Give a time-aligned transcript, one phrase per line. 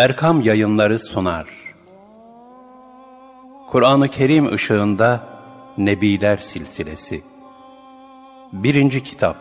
[0.00, 1.48] Erkam Yayınları sunar.
[3.68, 5.20] Kur'an-ı Kerim ışığında
[5.78, 7.22] Nebiler Silsilesi
[8.52, 9.36] Birinci Kitap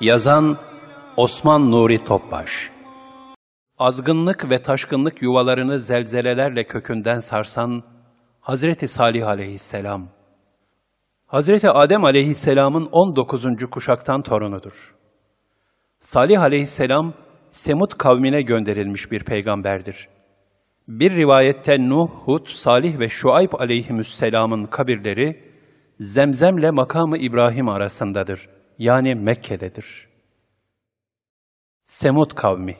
[0.00, 0.56] Yazan
[1.16, 2.70] Osman Nuri Topbaş
[3.78, 7.82] Azgınlık ve taşkınlık yuvalarını zelzelelerle kökünden sarsan
[8.40, 10.08] Hazreti Salih aleyhisselam
[11.26, 13.46] Hazreti Adem aleyhisselamın 19.
[13.70, 14.94] kuşaktan torunudur.
[15.98, 17.14] Salih aleyhisselam,
[17.50, 20.08] Semud kavmine gönderilmiş bir peygamberdir.
[20.88, 25.44] Bir rivayette Nuh, Hud, Salih ve Şuayb aleyhisselamın kabirleri,
[26.00, 28.48] Zemzem'le makamı İbrahim arasındadır.
[28.78, 30.08] Yani Mekke'dedir.
[31.84, 32.76] Semud kavmi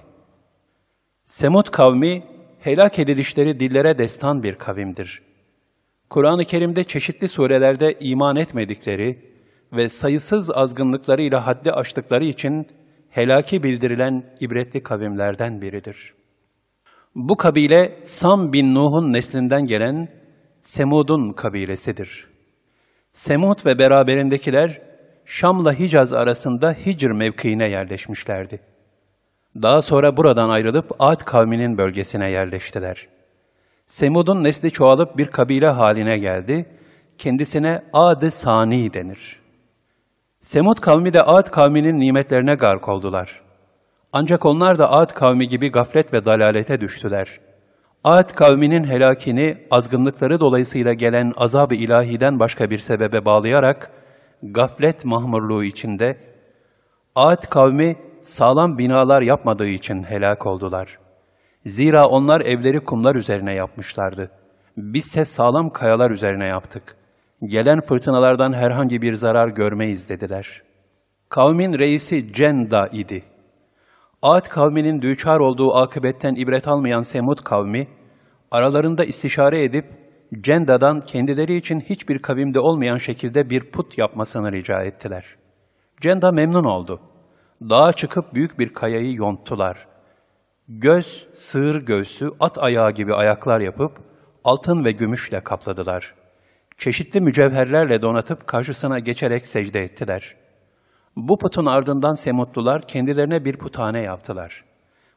[1.24, 2.24] Semud kavmi,
[2.60, 5.22] helak edilişleri dillere destan bir kavimdir.
[6.10, 9.18] Kur'an-ı Kerim'de çeşitli surelerde iman etmedikleri
[9.72, 12.66] ve sayısız azgınlıklarıyla haddi aştıkları için
[13.10, 16.14] helaki bildirilen ibretli kavimlerden biridir.
[17.14, 20.08] Bu kabile Sam bin Nuh'un neslinden gelen
[20.60, 22.26] Semud'un kabilesidir.
[23.12, 24.80] Semud ve beraberindekiler
[25.24, 28.60] Şam'la Hicaz arasında Hicr mevkiine yerleşmişlerdi.
[29.62, 33.08] Daha sonra buradan ayrılıp Ad kavminin bölgesine yerleştiler.
[33.86, 36.66] Semud'un nesli çoğalıp bir kabile haline geldi,
[37.18, 39.40] kendisine Ad-ı Sani denir.
[40.40, 43.40] Semud kavmi de Ad kavminin nimetlerine gark oldular.
[44.12, 47.40] Ancak onlar da Ad kavmi gibi gaflet ve dalalete düştüler.
[48.04, 53.90] Ad kavminin helakini azgınlıkları dolayısıyla gelen azab-ı ilahiden başka bir sebebe bağlayarak
[54.42, 56.16] gaflet mahmurluğu içinde
[57.14, 60.98] Ad kavmi sağlam binalar yapmadığı için helak oldular.
[61.66, 64.30] Zira onlar evleri kumlar üzerine yapmışlardı.
[64.76, 66.96] Bizse sağlam kayalar üzerine yaptık.
[67.46, 70.62] Gelen fırtınalardan herhangi bir zarar görmeyiz dediler.
[71.28, 73.22] Kavmin reisi Cenda idi.
[74.22, 77.88] Ad kavminin düçar olduğu akıbetten ibret almayan Semud kavmi,
[78.50, 79.84] aralarında istişare edip
[80.40, 85.24] Cenda'dan kendileri için hiçbir kavimde olmayan şekilde bir put yapmasını rica ettiler.
[86.00, 87.00] Cenda memnun oldu.
[87.62, 89.86] Dağa çıkıp büyük bir kayayı yonttular.
[90.68, 93.92] Göz, sığır göğsü, at ayağı gibi ayaklar yapıp
[94.44, 96.19] altın ve gümüşle kapladılar.
[96.80, 100.36] Çeşitli mücevherlerle donatıp karşısına geçerek secde ettiler.
[101.16, 104.64] Bu putun ardından Semutlular kendilerine bir putane yaptılar.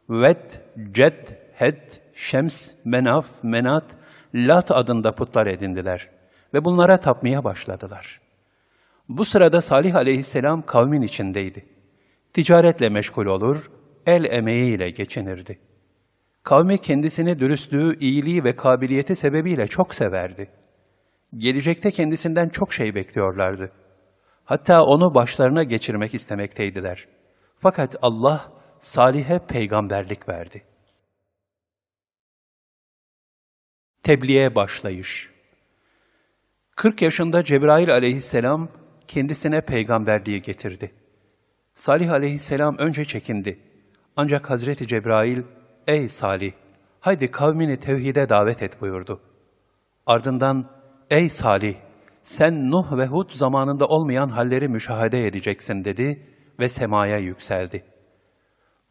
[0.09, 0.51] Ved,
[0.91, 3.85] Ced, Hed, Şems, Menaf, Menat,
[4.35, 6.09] Lat adında putlar edindiler
[6.53, 8.21] ve bunlara tapmaya başladılar.
[9.09, 11.65] Bu sırada Salih aleyhisselam kavmin içindeydi.
[12.33, 13.71] Ticaretle meşgul olur,
[14.05, 15.59] el emeğiyle geçinirdi.
[16.43, 20.62] Kavmi kendisini dürüstlüğü, iyiliği ve kabiliyeti sebebiyle çok severdi.
[21.37, 23.71] Gelecekte kendisinden çok şey bekliyorlardı.
[24.45, 27.07] Hatta onu başlarına geçirmek istemekteydiler.
[27.57, 30.63] Fakat Allah Salih'e peygamberlik verdi.
[34.03, 35.29] Tebliğe başlayış
[36.75, 38.69] 40 yaşında Cebrail aleyhisselam
[39.07, 40.91] kendisine peygamberliği getirdi.
[41.73, 43.59] Salih aleyhisselam önce çekindi.
[44.15, 45.43] Ancak Hazreti Cebrail,
[45.87, 46.53] ''Ey Salih,
[46.99, 49.21] haydi kavmini tevhide davet et.'' buyurdu.
[50.05, 50.82] Ardından,
[51.13, 51.75] ''Ey Salih,
[52.21, 56.27] sen Nuh ve Hud zamanında olmayan halleri müşahede edeceksin.'' dedi
[56.59, 57.83] ve semaya yükseldi.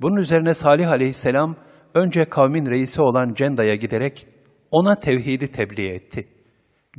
[0.01, 1.57] Bunun üzerine Salih aleyhisselam,
[1.95, 4.27] önce kavmin reisi olan Cenda'ya giderek
[4.71, 6.29] ona tevhidi tebliğ etti.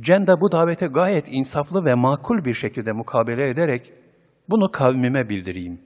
[0.00, 3.92] Cenda bu davete gayet insaflı ve makul bir şekilde mukabele ederek,
[4.50, 5.80] bunu kavmime bildireyim.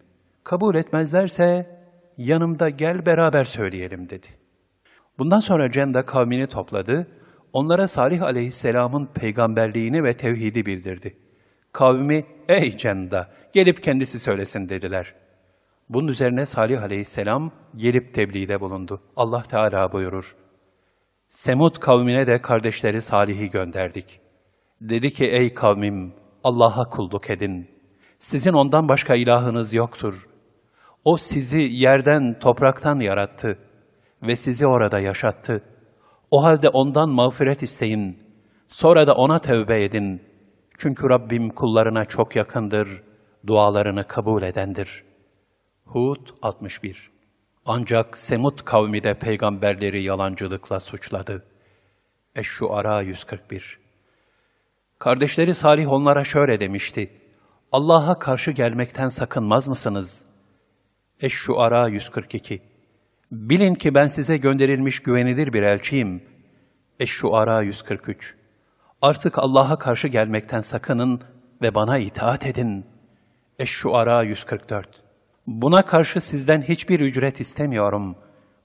[0.44, 1.66] Kabul etmezlerse
[2.16, 4.26] yanımda gel beraber söyleyelim dedi.
[5.19, 7.06] Bundan sonra Cenda kavmini topladı,
[7.58, 11.16] onlara Salih aleyhisselamın peygamberliğini ve tevhidi bildirdi.
[11.72, 15.14] Kavmi, ey Cenda, gelip kendisi söylesin dediler.
[15.88, 19.00] Bunun üzerine Salih aleyhisselam gelip tebliğde bulundu.
[19.16, 20.36] Allah Teala buyurur.
[21.28, 24.20] Semud kavmine de kardeşleri Salih'i gönderdik.
[24.80, 26.14] Dedi ki, ey kavmim,
[26.44, 27.70] Allah'a kulluk edin.
[28.19, 30.28] Sizin ondan başka ilahınız yoktur.
[31.04, 33.58] O sizi yerden, topraktan yarattı
[34.22, 35.62] ve sizi orada yaşattı.
[36.30, 38.19] O halde ondan mağfiret isteyin.
[38.69, 40.22] Sonra da ona tevbe edin.
[40.78, 43.02] Çünkü Rabbim kullarına çok yakındır,
[43.46, 45.04] dualarını kabul edendir.
[45.84, 47.10] Hud 61
[47.66, 51.44] Ancak Semud kavmi de peygamberleri yalancılıkla suçladı.
[52.36, 53.78] Eş-Şuara 141
[54.98, 57.10] Kardeşleri Salih onlara şöyle demişti.
[57.72, 60.25] Allah'a karşı gelmekten sakınmaz mısınız?
[61.20, 62.62] Eş-Şuara 142
[63.32, 66.22] Bilin ki ben size gönderilmiş güvenilir bir elçiyim.
[67.00, 68.34] Eş-Şuara 143
[69.02, 71.20] Artık Allah'a karşı gelmekten sakının
[71.62, 72.86] ve bana itaat edin.
[73.58, 75.02] Eş-Şuara 144
[75.46, 78.16] Buna karşı sizden hiçbir ücret istemiyorum.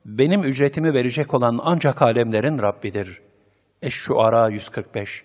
[0.05, 3.21] benim ücretimi verecek olan ancak alemlerin Rabbidir.
[3.81, 5.23] Eş-Şuara 145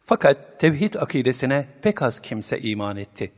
[0.00, 3.32] Fakat tevhid akidesine pek az kimse iman etti.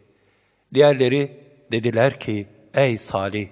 [0.74, 1.40] Diğerleri
[1.72, 3.48] dediler ki, ey Salih,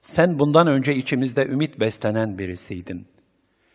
[0.00, 3.06] sen bundan önce içimizde ümit beslenen birisiydin.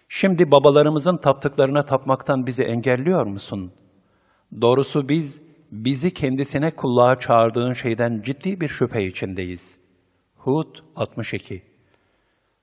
[0.09, 3.71] Şimdi babalarımızın taptıklarına tapmaktan bizi engelliyor musun?
[4.61, 9.79] Doğrusu biz, bizi kendisine kulluğa çağırdığın şeyden ciddi bir şüphe içindeyiz.
[10.35, 11.63] Hud 62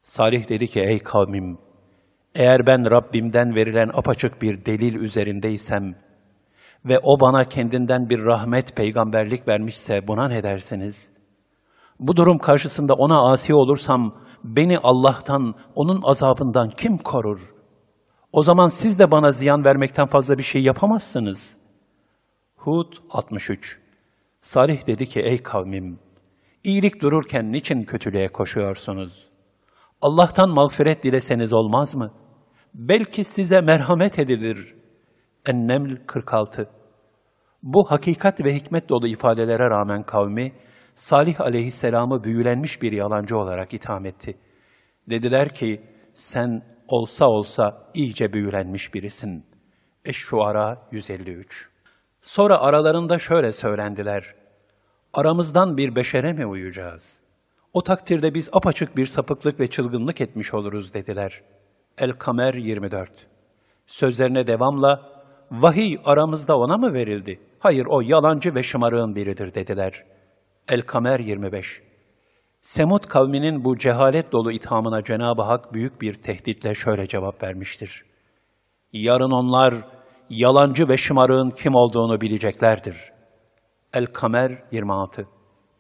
[0.03, 1.59] Salih dedi ki, ey kavmim,
[2.35, 5.95] eğer ben Rabbimden verilen apaçık bir delil üzerindeysem
[6.85, 11.12] ve o bana kendinden bir rahmet peygamberlik vermişse buna ne dersiniz?
[12.03, 14.15] Bu durum karşısında ona asi olursam
[14.45, 17.55] beni Allah'tan, onun azabından kim korur?
[18.33, 21.59] O zaman siz de bana ziyan vermekten fazla bir şey yapamazsınız.
[22.57, 23.81] Hud 63
[24.41, 25.99] Salih dedi ki ey kavmim,
[26.65, 29.29] iyilik dururken niçin kötülüğe koşuyorsunuz?
[30.01, 32.11] Allah'tan mağfiret dileseniz olmaz mı?
[32.75, 34.75] Belki size merhamet edilir.
[35.47, 36.69] Enneml 46
[37.63, 40.53] Bu hakikat ve hikmet dolu ifadelere rağmen kavmi,
[40.95, 44.39] Salih aleyhisselamı büyülenmiş bir yalancı olarak itham etti.
[45.11, 45.83] Dediler ki,
[46.15, 49.47] sen olsa olsa iyice büyülenmiş birisin.
[50.05, 51.69] Eş-Şuara 153
[52.21, 54.35] Sonra aralarında şöyle söylendiler.
[55.13, 57.21] Aramızdan bir beşere mi uyacağız?
[57.73, 61.43] O takdirde biz apaçık bir sapıklık ve çılgınlık etmiş oluruz dediler.
[61.99, 63.11] El-Kamer 24
[63.87, 67.41] Sözlerine devamla, vahiy aramızda ona mı verildi?
[67.59, 70.05] Hayır o yalancı ve şımarığın biridir dediler.
[70.69, 71.83] El-Kamer 25
[72.61, 78.05] Semud kavminin bu cehalet dolu ithamına Cenab-ı Hak büyük bir tehditle şöyle cevap vermiştir.
[78.93, 79.75] Yarın onlar
[80.31, 83.13] yalancı ve şımarığın kim olduğunu bileceklerdir.
[83.95, 85.27] El-Kamer 26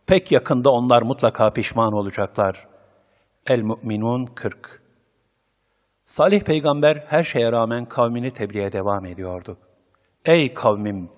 [0.07, 2.69] Pek yakında onlar mutlaka pişman olacaklar.
[3.47, 4.83] El-Mu'minun 40
[6.05, 9.59] Salih peygamber her şeye rağmen kavmini tebliğe devam ediyordu.
[10.25, 11.11] Ey kavmim!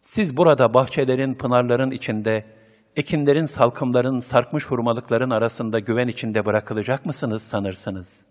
[0.00, 2.61] Siz burada bahçelerin, pınarların içinde,
[2.96, 8.26] ekinlerin, salkımların, sarkmış hurmalıkların arasında güven içinde bırakılacak mısınız sanırsınız?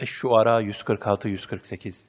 [0.00, 2.08] Eş-Şuara 146-148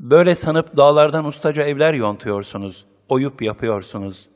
[0.00, 4.28] Böyle sanıp dağlardan ustaca evler yontuyorsunuz, oyup yapıyorsunuz.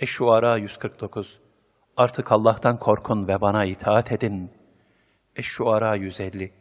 [0.00, 1.40] Eş-Şuara 149
[1.96, 4.50] Artık Allah'tan korkun ve bana itaat edin.
[5.36, 6.52] Eş-Şuara 150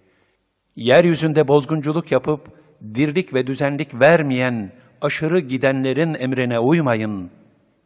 [0.75, 2.47] Yeryüzünde bozgunculuk yapıp,
[2.95, 4.71] dirlik ve düzenlik vermeyen,
[5.01, 7.31] aşırı gidenlerin emrine uymayın.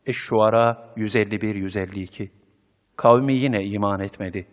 [0.05, 2.29] Eş-Şuara 151-152
[2.95, 4.47] Kavmi yine iman etmedi.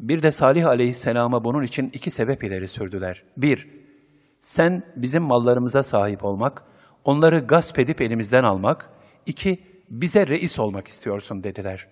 [0.00, 3.22] Bir de Salih aleyhisselama bunun için iki sebep ileri sürdüler.
[3.36, 3.68] Bir,
[4.40, 6.62] sen bizim mallarımıza sahip olmak,
[7.04, 8.90] onları gasp edip elimizden almak.
[9.26, 11.88] iki bize reis olmak istiyorsun dediler.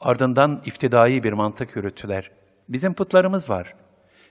[0.00, 2.30] Ardından iftidai bir mantık yürüttüler.
[2.68, 3.74] Bizim putlarımız var.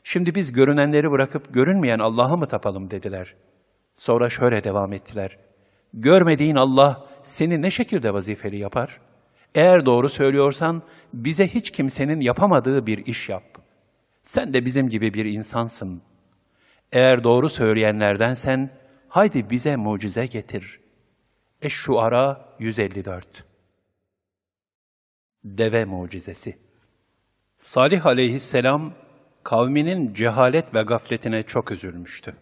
[0.04, 3.36] Şimdi biz görünenleri bırakıp görünmeyen Allah'a mı tapalım dediler.
[3.94, 5.38] Sonra şöyle devam ettiler.
[5.94, 9.00] Görmediğin Allah seni ne şekilde vazifeli yapar?
[9.56, 10.82] Eğer doğru söylüyorsan
[11.14, 13.44] bize hiç kimsenin yapamadığı bir iş yap.
[14.24, 16.02] Sen de bizim gibi bir insansın.
[16.92, 18.70] Eğer doğru söyleyenlerdensen
[19.08, 20.80] haydi bize mucize getir.
[21.62, 23.46] Eş-Şuara 154
[25.44, 26.58] Deve Mucizesi
[27.58, 28.94] Salih aleyhisselam
[29.44, 32.36] kavminin cehalet ve gafletine çok üzülmüştü.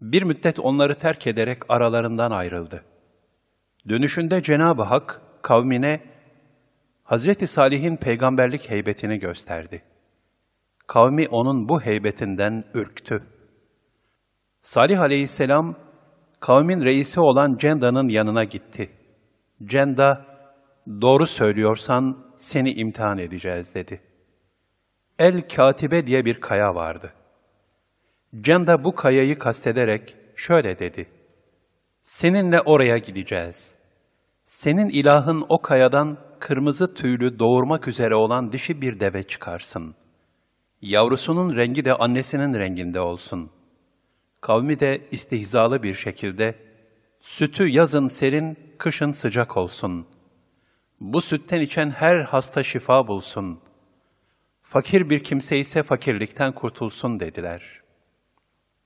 [0.00, 2.84] Bir müddet onları terk ederek aralarından ayrıldı.
[3.88, 6.00] Dönüşünde Cenab-ı Hak kavmine
[7.04, 9.82] Hazreti Salih'in peygamberlik heybetini gösterdi.
[10.86, 13.22] Kavmi onun bu heybetinden ürktü.
[14.62, 15.76] Salih aleyhisselam
[16.40, 18.90] kavmin reisi olan Cenda'nın yanına gitti.
[19.64, 20.26] Cenda,
[21.00, 24.00] doğru söylüyorsan seni imtihan edeceğiz dedi.
[25.18, 27.12] El-Katibe diye bir kaya vardı.
[28.40, 31.06] Cenda bu kayayı kastederek şöyle dedi.
[32.02, 33.74] Seninle oraya gideceğiz.
[34.44, 39.94] Senin ilahın o kayadan kırmızı tüylü doğurmak üzere olan dişi bir deve çıkarsın.
[40.80, 43.50] Yavrusunun rengi de annesinin renginde olsun.
[44.40, 46.54] Kavmi de istihzalı bir şekilde,
[47.20, 50.06] sütü yazın serin, kışın sıcak olsun.
[51.00, 53.60] Bu sütten içen her hasta şifa bulsun.
[54.62, 57.82] Fakir bir kimse ise fakirlikten kurtulsun dediler.''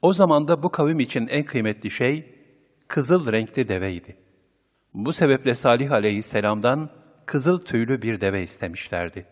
[0.02, 2.35] O zaman da bu kavim için en kıymetli şey
[2.88, 4.16] kızıl renkli deveydi.
[4.94, 6.90] Bu sebeple Salih aleyhisselamdan
[7.26, 9.26] kızıl tüylü bir deve istemişlerdi.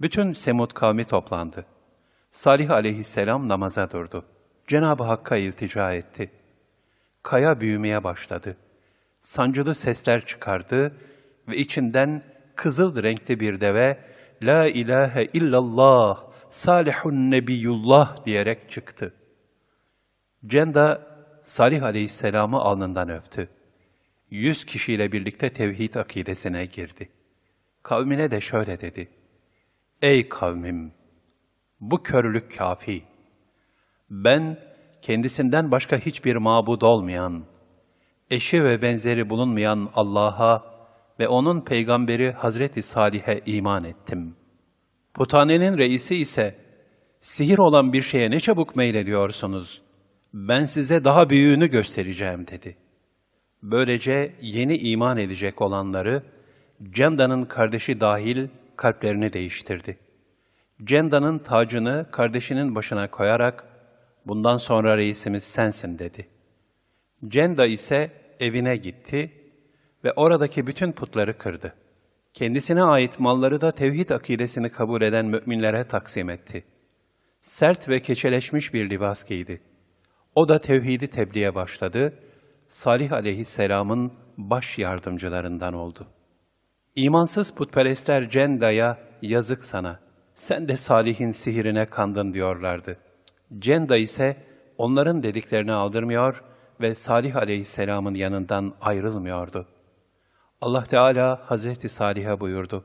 [0.00, 1.66] Bütün Semud kavmi toplandı.
[2.30, 4.24] Salih aleyhisselam namaza durdu.
[4.66, 6.30] Cenab-ı Hakk'a iltica etti.
[7.22, 8.56] Kaya büyümeye başladı.
[9.20, 10.96] Sancılı sesler çıkardı
[11.48, 12.22] ve içinden
[12.54, 13.98] kızıl renkli bir deve
[14.42, 19.14] La ilahe illallah, salihun nebiyullah diyerek çıktı.
[20.46, 21.07] Cenda
[21.48, 23.48] Salih aleyhisselamı alnından öptü.
[24.30, 27.08] Yüz kişiyle birlikte tevhid akidesine girdi.
[27.82, 29.08] Kavmine de şöyle dedi.
[30.02, 30.92] Ey kavmim!
[31.80, 33.02] Bu körlük kafi.
[34.10, 34.58] Ben
[35.02, 37.44] kendisinden başka hiçbir mabud olmayan,
[38.30, 40.64] eşi ve benzeri bulunmayan Allah'a
[41.20, 44.36] ve onun peygamberi Hazreti Salih'e iman ettim.
[45.14, 46.58] Putanenin reisi ise,
[47.20, 49.87] sihir olan bir şeye ne çabuk meylediyorsunuz?
[50.34, 52.76] Ben size daha büyüğünü göstereceğim dedi.
[53.62, 56.22] Böylece yeni iman edecek olanları,
[56.90, 59.98] Cenda'nın kardeşi dahil kalplerini değiştirdi.
[60.84, 63.64] Cenda'nın tacını kardeşinin başına koyarak,
[64.26, 66.28] bundan sonra reisimiz sensin dedi.
[67.28, 69.32] Cenda ise evine gitti
[70.04, 71.74] ve oradaki bütün putları kırdı.
[72.34, 76.64] Kendisine ait malları da tevhid akidesini kabul eden müminlere taksim etti.
[77.40, 79.60] Sert ve keçeleşmiş bir libas giydi.
[80.34, 82.14] O da tevhidi tebliğe başladı,
[82.68, 86.06] Salih aleyhisselamın baş yardımcılarından oldu.
[86.96, 90.00] İmansız putperestler Cenda'ya yazık sana,
[90.34, 92.96] sen de Salih'in sihirine kandın diyorlardı.
[93.58, 94.36] Cenda ise
[94.78, 96.44] onların dediklerini aldırmıyor
[96.80, 99.78] ve Salih aleyhisselamın yanından ayrılmıyordu.''
[100.60, 102.84] Allah Teala Hazreti Salih'e buyurdu.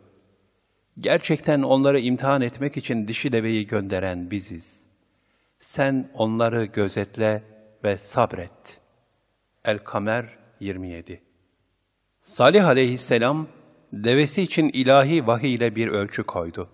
[1.00, 4.86] Gerçekten onları imtihan etmek için dişi deveyi gönderen biziz.
[5.64, 7.44] Sen onları gözetle
[7.84, 8.82] ve sabret.
[9.66, 11.24] El-Kamer 27
[12.22, 13.48] Salih aleyhisselam,
[13.94, 16.70] devesi için ilahi vahiy ile bir ölçü koydu.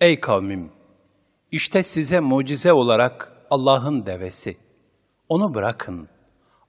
[0.00, 0.72] Ey kavmim!
[1.50, 4.56] İşte size mucize olarak Allah'ın devesi.
[5.28, 6.08] Onu bırakın.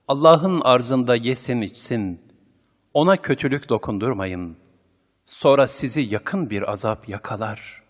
[0.08, 2.20] Allah'ın arzında yesin içsin,
[2.94, 4.56] ona kötülük dokundurmayın.
[5.24, 7.82] Sonra sizi yakın bir azap yakalar.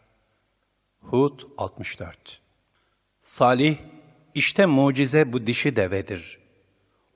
[1.00, 2.46] Hud 64
[3.26, 3.76] Salih,
[4.35, 6.38] işte mucize bu dişi devedir.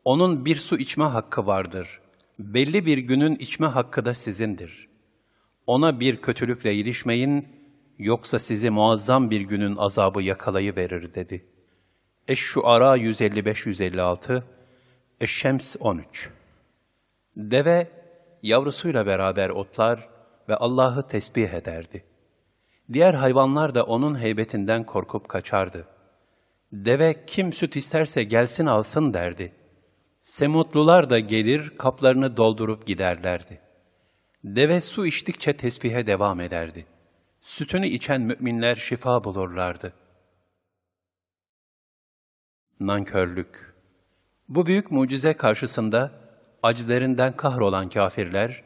[0.04, 2.00] Onun bir su içme hakkı vardır.
[2.38, 4.88] Belli bir günün içme hakkı da sizindir.
[5.66, 7.48] Ona bir kötülükle ilişmeyin,
[7.98, 11.46] yoksa sizi muazzam bir günün azabı yakalayıverir dedi.
[12.28, 14.42] Eş-Şuara 155-156,
[15.20, 16.30] Eş-Şems 13
[17.36, 17.88] Deve
[18.42, 20.08] yavrusuyla beraber otlar
[20.48, 22.04] ve Allah'ı tesbih ederdi.
[22.92, 25.86] Diğer hayvanlar da onun heybetinden korkup kaçardı.
[26.72, 29.52] Deve kim süt isterse gelsin alsın derdi.
[30.22, 33.60] Semutlular da gelir kaplarını doldurup giderlerdi.
[34.44, 36.86] Deve su içtikçe tesbihe devam ederdi.
[37.40, 39.92] Sütünü içen müminler şifa bulurlardı.
[42.80, 43.74] Nankörlük
[44.48, 46.12] Bu büyük mucize karşısında
[46.62, 48.64] acilerinden kahrolan kafirler,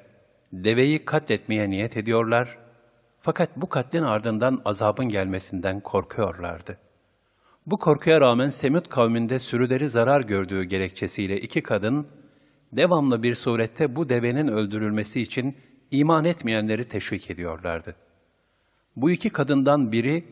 [0.52, 2.58] deveyi katletmeye niyet ediyorlar,
[3.20, 6.78] fakat bu katlin ardından azabın gelmesinden korkuyorlardı.
[7.66, 12.06] Bu korkuya rağmen Semud kavminde sürüleri zarar gördüğü gerekçesiyle iki kadın,
[12.72, 15.56] devamlı bir surette bu devenin öldürülmesi için
[15.90, 17.96] iman etmeyenleri teşvik ediyorlardı.
[18.96, 20.24] Bu iki kadından biri,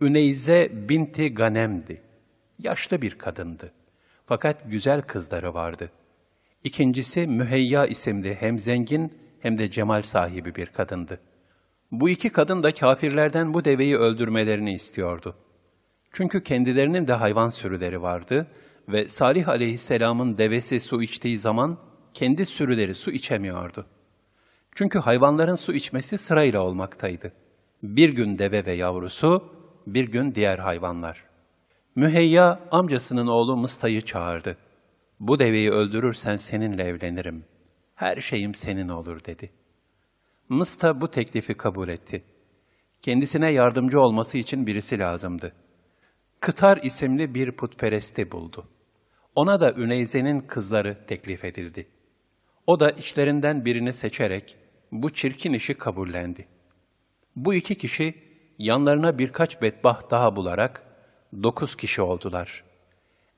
[0.00, 2.02] Üneyze binti Ganem'di.
[2.58, 3.72] Yaşlı bir kadındı.
[4.24, 5.90] Fakat güzel kızları vardı.
[6.64, 11.20] İkincisi Müheyya isimli hem zengin hem de cemal sahibi bir kadındı.
[11.90, 15.36] Bu iki kadın da kafirlerden bu deveyi öldürmelerini istiyordu.
[16.12, 18.46] Çünkü kendilerinin de hayvan sürüleri vardı
[18.88, 21.78] ve Salih aleyhisselamın devesi su içtiği zaman
[22.14, 23.86] kendi sürüleri su içemiyordu.
[24.74, 27.32] Çünkü hayvanların su içmesi sırayla olmaktaydı.
[27.82, 29.52] Bir gün deve ve yavrusu,
[29.86, 31.24] bir gün diğer hayvanlar.
[31.96, 34.56] Müheyya amcasının oğlu Mısta'yı çağırdı.
[35.20, 37.44] Bu deveyi öldürürsen seninle evlenirim.
[37.94, 39.50] Her şeyim senin olur dedi.
[40.48, 42.24] Mısta bu teklifi kabul etti.
[43.02, 45.52] Kendisine yardımcı olması için birisi lazımdı.
[46.40, 48.68] Kıtar isimli bir putperesti buldu.
[49.34, 51.88] Ona da Üneyze'nin kızları teklif edildi.
[52.66, 54.56] O da içlerinden birini seçerek
[54.92, 56.48] bu çirkin işi kabullendi.
[57.36, 58.14] Bu iki kişi
[58.58, 60.82] yanlarına birkaç bedbaht daha bularak
[61.42, 62.64] dokuz kişi oldular.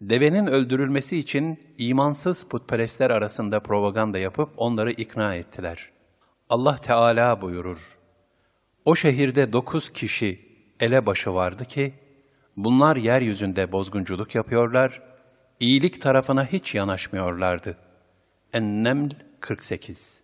[0.01, 5.91] Devenin öldürülmesi için imansız putperestler arasında propaganda yapıp onları ikna ettiler.
[6.49, 7.99] Allah Teala buyurur,
[8.85, 10.41] O şehirde dokuz kişi
[10.81, 11.95] elebaşı vardı ki,
[12.57, 15.03] bunlar yeryüzünde bozgunculuk yapıyorlar,
[15.61, 17.77] iyilik tarafına hiç yanaşmıyorlardı.
[18.53, 20.21] En-Neml 48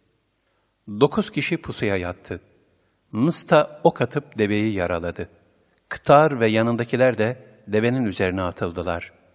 [0.88, 2.40] Dokuz kişi pusuya yattı.
[3.12, 5.28] Mısta ok atıp deveyi yaraladı.
[5.88, 9.26] Kıtar ve yanındakiler de devenin üzerine atıldılar.''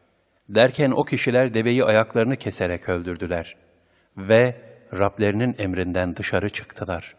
[0.56, 3.56] Derken o kişiler deveyi ayaklarını keserek öldürdüler
[4.18, 4.62] ve
[4.94, 7.16] Rablerinin emrinden dışarı çıktılar.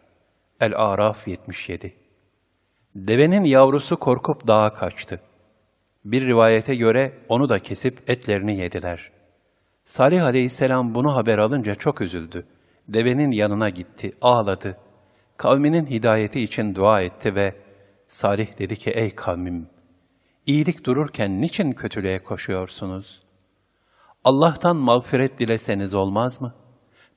[0.60, 1.96] El-Araf 77
[2.94, 5.20] Devenin yavrusu korkup dağa kaçtı.
[6.04, 9.10] Bir rivayete göre onu da kesip etlerini yediler.
[9.84, 12.46] Salih aleyhisselam bunu haber alınca çok üzüldü.
[12.88, 14.78] Devenin yanına gitti, ağladı.
[15.36, 17.54] Kavminin hidayeti için dua etti ve
[18.08, 19.66] Salih dedi ki, ey kavmim,
[20.46, 23.22] iyilik dururken niçin kötülüğe koşuyorsunuz?
[24.24, 26.54] Allah'tan mağfiret dileseniz olmaz mı?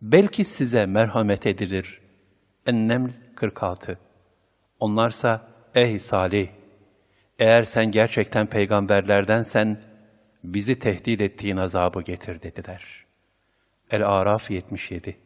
[0.01, 2.01] Belki size merhamet edilir.
[2.65, 4.00] Enneml 46
[4.80, 6.50] Onlarsa, ey Salih,
[7.39, 9.82] eğer sen gerçekten peygamberlerdensen,
[10.44, 13.06] bizi tehdit ettiğin azabı getir dediler.
[13.92, 15.18] El-Araf 77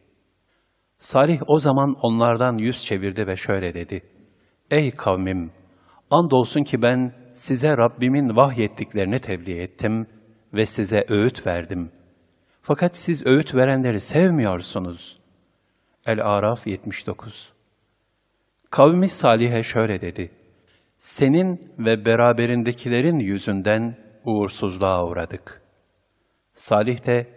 [0.98, 4.02] Salih o zaman onlardan yüz çevirdi ve şöyle dedi.
[4.70, 5.52] Ey kavmim!
[6.10, 10.06] Andolsun ki ben size Rabbimin vahyettiklerini tebliğ ettim
[10.54, 11.92] ve size öğüt verdim.
[12.62, 15.20] Fakat siz öğüt verenleri sevmiyorsunuz.
[16.06, 17.52] El-Araf 79
[18.70, 20.30] Kavmi Salih'e şöyle dedi.
[21.00, 25.62] Senin ve beraberindekilerin yüzünden uğursuzluğa uğradık.
[26.54, 27.34] Salih de,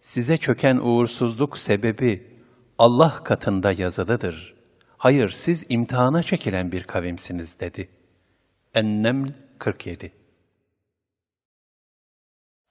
[0.00, 2.40] size çöken uğursuzluk sebebi
[2.78, 4.54] Allah katında yazılıdır.
[4.96, 7.88] Hayır, siz imtihana çekilen bir kavimsiniz dedi.
[8.74, 10.12] Enneml 47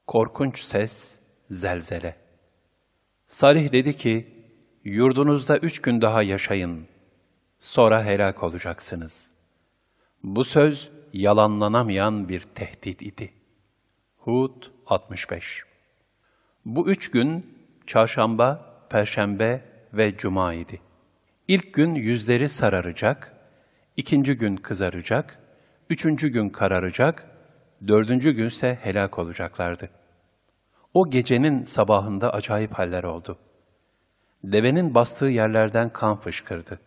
[0.08, 2.16] Korkunç ses, zelzele.
[3.26, 4.28] Salih dedi ki,
[4.84, 6.88] yurdunuzda üç gün daha yaşayın,
[7.60, 9.33] sonra helak olacaksınız.
[10.24, 13.34] Bu söz yalanlanamayan bir tehdit idi.
[14.18, 15.64] Hud 65
[16.66, 19.62] Bu üç gün, çarşamba, perşembe
[19.94, 20.82] ve cuma idi.
[21.48, 23.34] İlk gün yüzleri sararacak,
[23.98, 25.40] ikinci gün kızaracak,
[25.90, 27.30] üçüncü gün kararacak,
[27.88, 29.90] dördüncü günse helak olacaklardı.
[30.94, 33.38] O gecenin sabahında acayip haller oldu.
[34.44, 36.80] Devenin bastığı yerlerden kan fışkırdı.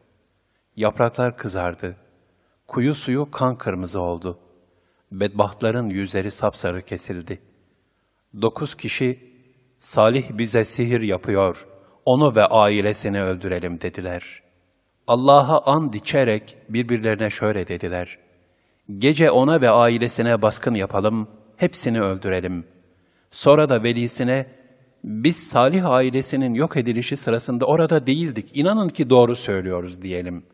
[0.77, 1.97] Yapraklar kızardı.
[2.69, 4.39] Kuyu suyu kan kırmızı oldu.
[5.13, 7.39] Bedbahtların yüzleri sapsarı kesildi.
[8.43, 9.19] Dokuz kişi,
[9.79, 11.67] Salih bize sihir yapıyor,
[12.05, 14.43] onu ve ailesini öldürelim dediler.
[15.07, 18.19] Allah'a and içerek birbirlerine şöyle dediler.
[18.99, 22.65] Gece ona ve ailesine baskın yapalım, hepsini öldürelim.
[23.31, 24.47] Sonra da velisine,
[25.05, 30.45] biz Salih ailesinin yok edilişi sırasında orada değildik, inanın ki doğru söylüyoruz diyelim.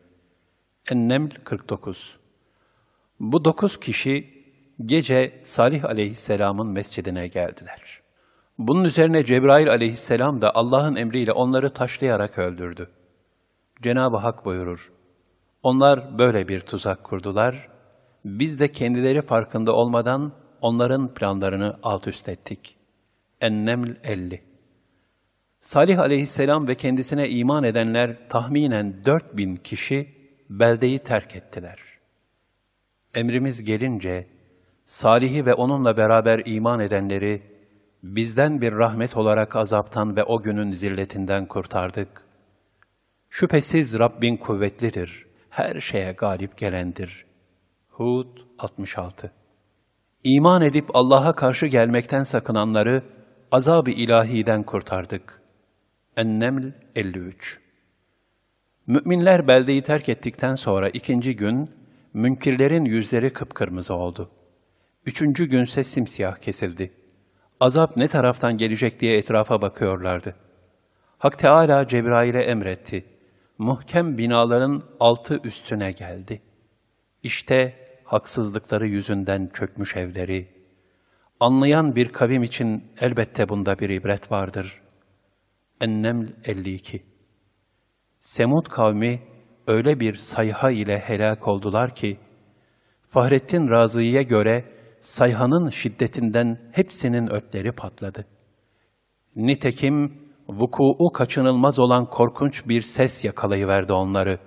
[0.91, 2.19] Enneml 49
[3.19, 4.41] Bu dokuz kişi
[4.85, 8.01] gece Salih aleyhisselamın mescidine geldiler.
[8.57, 12.89] Bunun üzerine Cebrail aleyhisselam da Allah'ın emriyle onları taşlayarak öldürdü.
[13.81, 14.93] Cenab-ı Hak buyurur,
[15.63, 17.69] onlar böyle bir tuzak kurdular,
[18.25, 22.77] biz de kendileri farkında olmadan onların planlarını alt üst ettik.
[23.41, 24.41] Enneml 50
[25.61, 30.22] Salih aleyhisselam ve kendisine iman edenler tahminen dört bin kişi
[30.59, 31.79] beldeyi terk ettiler.
[33.15, 34.27] Emrimiz gelince,
[34.85, 37.41] Salih'i ve onunla beraber iman edenleri
[38.03, 42.25] bizden bir rahmet olarak azaptan ve o günün zilletinden kurtardık.
[43.29, 47.25] Şüphesiz Rabbin kuvvetlidir, her şeye galip gelendir.
[47.89, 48.27] Hud
[48.59, 49.31] 66
[50.23, 53.03] İman edip Allah'a karşı gelmekten sakınanları
[53.51, 55.41] azab-ı ilahiden kurtardık.
[56.17, 57.59] Enneml 53
[58.87, 61.69] Müminler beldeyi terk ettikten sonra ikinci gün,
[62.13, 64.29] münkirlerin yüzleri kıpkırmızı oldu.
[65.05, 66.91] Üçüncü günse simsiyah kesildi.
[67.59, 70.35] Azap ne taraftan gelecek diye etrafa bakıyorlardı.
[71.17, 73.05] Hak Teala Cebrail'e emretti.
[73.57, 76.41] Muhkem binaların altı üstüne geldi.
[77.23, 80.47] İşte haksızlıkları yüzünden çökmüş evleri.
[81.39, 84.81] Anlayan bir kavim için elbette bunda bir ibret vardır.
[85.81, 87.12] Enneml 52
[88.23, 89.19] Semud kavmi
[89.67, 92.19] öyle bir sayha ile helak oldular ki,
[93.01, 94.65] Fahrettin Razı'ya göre
[95.01, 98.25] sayhanın şiddetinden hepsinin ötleri patladı.
[99.35, 100.13] Nitekim
[100.47, 104.39] vuku'u kaçınılmaz olan korkunç bir ses yakalayıverdi onları.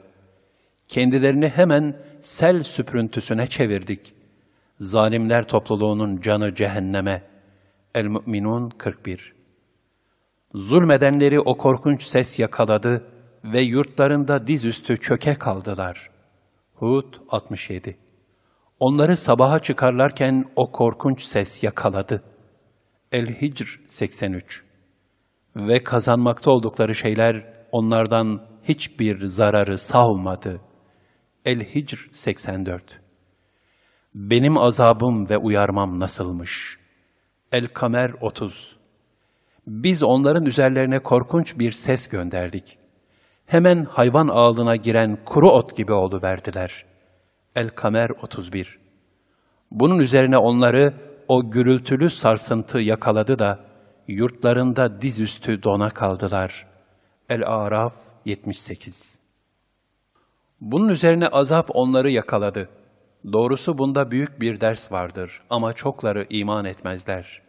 [0.89, 4.15] Kendilerini hemen sel süprüntüsüne çevirdik.
[4.81, 7.23] Zalimler topluluğunun canı cehenneme.
[7.95, 9.35] El-Mü'minun 41
[10.55, 13.16] Zulmedenleri o korkunç ses yakaladı
[13.53, 16.11] ve yurtlarında dizüstü çöke kaldılar.
[16.75, 17.97] Hud 67
[18.81, 22.23] Onları sabaha çıkarlarken o korkunç ses yakaladı.
[23.13, 24.65] El-Hicr 83
[25.57, 30.61] Ve kazanmakta oldukları şeyler onlardan hiçbir zararı savmadı.
[31.45, 33.01] El-Hicr 84
[34.15, 36.79] Benim azabım ve uyarmam nasılmış?
[37.53, 38.77] El-Kamer 30
[39.67, 42.79] Biz onların üzerlerine korkunç bir ses gönderdik.
[43.47, 46.85] Hemen hayvan ağlına giren kuru ot gibi oldu verdiler.
[47.57, 48.79] El-Kamer 31
[49.71, 50.95] Bunun üzerine onları
[51.29, 53.65] o gürültülü sarsıntı yakaladı da
[54.09, 56.67] yurtlarında dizüstü dona kaldılar.
[57.29, 59.19] El-Araf 78
[60.61, 62.69] Bunun üzerine azap onları yakaladı.
[63.33, 67.43] Doğrusu bunda büyük bir ders vardır ama çokları iman etmezler.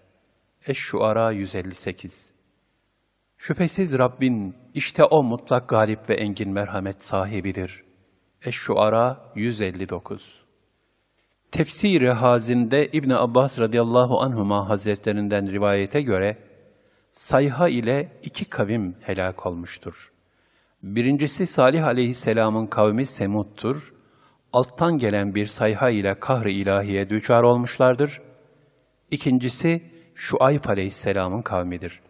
[0.67, 2.37] Eş-Şuara 158
[3.37, 7.83] Şüphesiz Rabbin işte o mutlak galip ve engin merhamet sahibidir.
[8.41, 10.41] Eş-Şuara 159
[11.51, 16.37] Tefsir-i Hazinde İbn Abbas radıyallahu anhuma hazretlerinden rivayete göre
[17.11, 20.11] sayha ile iki kavim helak olmuştur.
[20.83, 23.93] Birincisi Salih aleyhisselamın kavmi Semud'tur.
[24.53, 28.21] Alttan gelen bir sayha ile kahr-ı ilahiye düçar olmuşlardır.
[29.11, 32.01] İkincisi Şuayb aleyhisselamın kavmidir.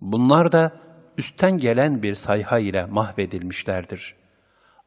[0.00, 0.83] Bunlar da
[1.18, 4.14] üstten gelen bir sayha ile mahvedilmişlerdir.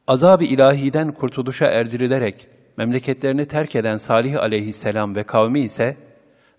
[0.08, 5.98] Azab-ı ilahiden kurtuluşa erdirilerek memleketlerini terk eden Salih aleyhisselam ve kavmi ise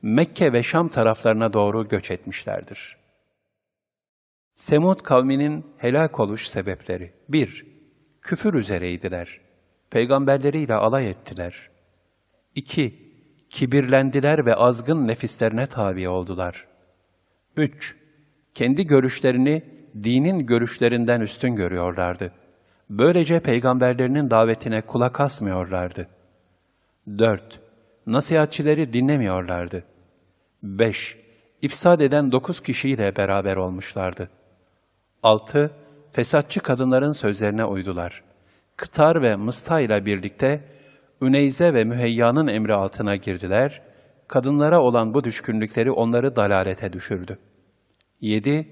[0.03, 2.97] Mekke ve Şam taraflarına doğru göç etmişlerdir.
[4.57, 7.67] Semud kavminin helak oluş sebepleri 1.
[8.23, 9.41] Küfür üzereydiler.
[9.91, 11.71] Peygamberleriyle alay ettiler.
[12.55, 13.03] 2.
[13.51, 16.67] Kibirlendiler ve azgın nefislerine tabi oldular.
[17.57, 17.97] 3.
[18.55, 19.63] Kendi görüşlerini
[20.05, 22.33] dinin görüşlerinden üstün görüyorlardı.
[22.91, 26.09] Böylece peygamberlerinin davetine kulak asmıyorlardı.
[27.19, 27.61] 4.
[28.07, 29.85] Nasihatçileri dinlemiyorlardı.
[30.63, 31.17] 5.
[31.63, 34.31] İfsad eden dokuz kişiyle beraber olmuşlardı.
[35.23, 35.71] 6.
[36.13, 38.23] Fesatçı kadınların sözlerine uydular.
[38.77, 40.61] Kıtar ve Mısta ile birlikte
[41.23, 43.83] Üneyze ve Müheyya'nın emri altına girdiler.
[44.29, 47.39] Kadınlara olan bu düşkünlükleri onları dalalete düşürdü.
[48.21, 48.67] 7.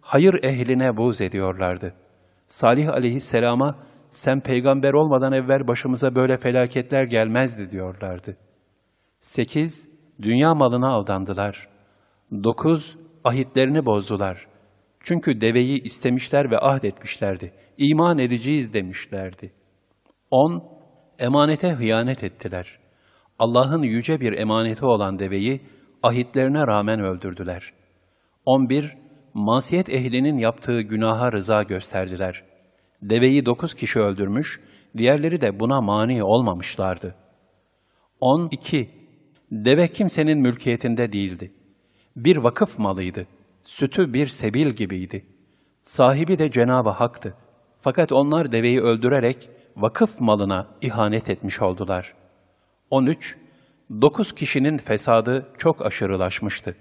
[0.00, 1.94] Hayır ehline buğz ediyorlardı.
[2.46, 3.78] Salih aleyhisselama
[4.10, 8.36] sen peygamber olmadan evvel başımıza böyle felaketler gelmezdi diyorlardı.
[9.20, 9.88] 8.
[10.22, 11.68] Dünya malına aldandılar.
[12.32, 12.98] 9.
[13.24, 14.46] Ahitlerini bozdular.
[15.00, 17.52] Çünkü deveyi istemişler ve ahd etmişlerdi.
[17.78, 19.52] İman edeceğiz demişlerdi.
[20.30, 20.62] 10.
[21.18, 22.78] Emanete hıyanet ettiler.
[23.38, 25.60] Allah'ın yüce bir emaneti olan deveyi
[26.02, 27.72] ahitlerine rağmen öldürdüler.
[28.48, 28.94] 11.
[29.34, 32.44] Masiyet ehlinin yaptığı günaha rıza gösterdiler.
[33.02, 34.60] Deveyi dokuz kişi öldürmüş,
[34.96, 37.14] diğerleri de buna mani olmamışlardı.
[38.20, 38.90] 12.
[39.52, 41.52] Deve kimsenin mülkiyetinde değildi.
[42.16, 43.26] Bir vakıf malıydı.
[43.64, 45.26] Sütü bir sebil gibiydi.
[45.82, 47.34] Sahibi de Cenab-ı Hak'tı.
[47.80, 52.14] Fakat onlar deveyi öldürerek vakıf malına ihanet etmiş oldular.
[52.90, 53.36] 13.
[53.90, 56.76] Dokuz kişinin fesadı çok aşırılaşmıştı.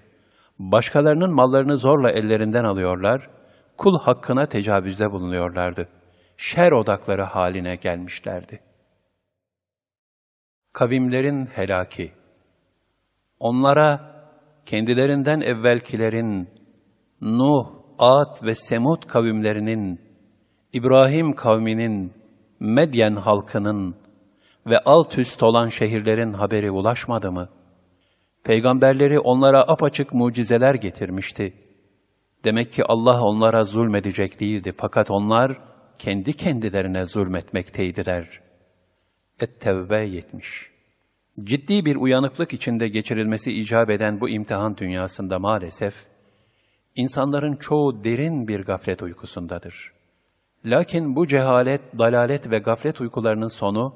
[0.59, 3.29] Başkalarının mallarını zorla ellerinden alıyorlar,
[3.77, 5.89] kul hakkına tecavüzde bulunuyorlardı.
[6.37, 8.59] Şer odakları haline gelmişlerdi.
[10.73, 12.11] Kavimlerin helaki
[13.39, 14.17] Onlara
[14.65, 16.49] kendilerinden evvelkilerin
[17.21, 20.01] Nuh, Ad ve Semud kavimlerinin,
[20.73, 22.13] İbrahim kavminin,
[22.59, 23.95] Medyen halkının
[24.65, 27.49] ve alt üst olan şehirlerin haberi ulaşmadı mı?
[28.47, 31.53] Peygamberleri onlara apaçık mucizeler getirmişti.
[32.43, 35.61] Demek ki Allah onlara zulmedecek değildi fakat onlar
[35.99, 38.41] kendi kendilerine zulmetmekteydiler.
[39.39, 40.71] Et-Tevbe 70
[41.43, 45.95] Ciddi bir uyanıklık içinde geçirilmesi icap eden bu imtihan dünyasında maalesef,
[46.95, 49.93] insanların çoğu derin bir gaflet uykusundadır.
[50.65, 53.95] Lakin bu cehalet, dalalet ve gaflet uykularının sonu,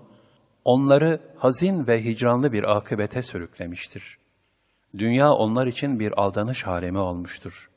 [0.66, 4.21] onları hazin ve hicranlı bir akıbete sürüklemiştir.
[4.98, 7.70] Dünya onlar için bir aldanış haremi olmuştur.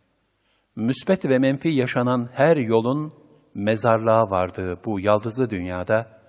[0.77, 3.13] Müsbet ve menfi yaşanan her yolun
[3.55, 6.21] mezarlığa vardığı bu yaldızlı dünyada,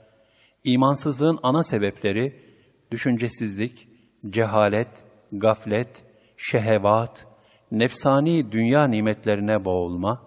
[0.63, 2.45] imansızlığın ana sebepleri,
[2.91, 3.87] düşüncesizlik,
[4.29, 4.87] cehalet,
[5.31, 6.03] gaflet,
[6.37, 7.27] şehevat,
[7.71, 10.21] nefsani dünya nimetlerine boğulma,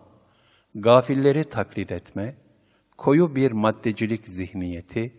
[0.75, 2.37] gafilleri taklit etme,
[2.97, 5.19] koyu bir maddecilik zihniyeti,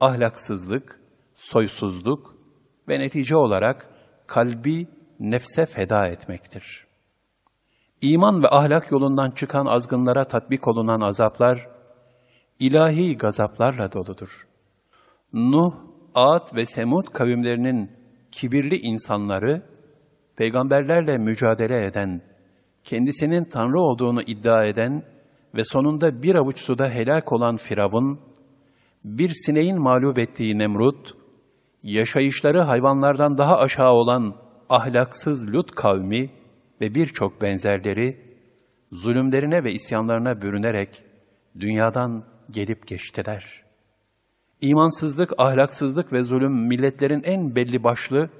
[0.00, 1.00] ahlaksızlık,
[1.34, 2.36] soysuzluk
[2.88, 3.91] ve netice olarak
[4.32, 4.86] kalbi
[5.20, 6.86] nefse feda etmektir.
[8.00, 11.68] İman ve ahlak yolundan çıkan azgınlara tatbik olunan azaplar,
[12.58, 14.46] ilahi gazaplarla doludur.
[15.32, 15.72] Nuh,
[16.14, 17.90] Ad ve Semud kavimlerinin
[18.32, 19.62] kibirli insanları,
[20.36, 22.22] peygamberlerle mücadele eden,
[22.84, 25.02] kendisinin Tanrı olduğunu iddia eden
[25.54, 28.20] ve sonunda bir avuç suda helak olan Firavun,
[29.04, 31.21] bir sineğin mağlup ettiği Nemrut,
[31.82, 34.36] yaşayışları hayvanlardan daha aşağı olan
[34.68, 36.30] ahlaksız Lut kavmi
[36.80, 38.36] ve birçok benzerleri,
[38.92, 41.04] zulümlerine ve isyanlarına bürünerek
[41.60, 43.62] dünyadan gelip geçtiler.
[44.60, 48.30] İmansızlık, ahlaksızlık ve zulüm milletlerin en belli başlı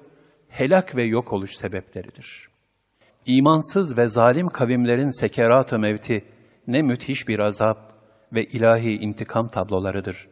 [0.49, 2.49] helak ve yok oluş sebepleridir.
[3.27, 6.25] İmansız ve zalim kavimlerin sekerat-ı mevti
[6.67, 7.93] ne müthiş bir azap
[8.33, 10.29] ve ilahi intikam tablolarıdır.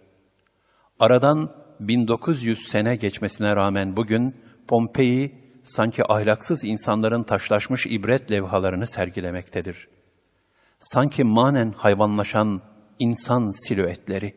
[1.01, 4.37] Aradan 1900 sene geçmesine rağmen bugün
[4.69, 9.89] Pompei sanki ahlaksız insanların taşlaşmış ibret levhalarını sergilemektedir.
[10.79, 12.63] Sanki manen hayvanlaşan
[12.99, 14.35] insan silüetleri.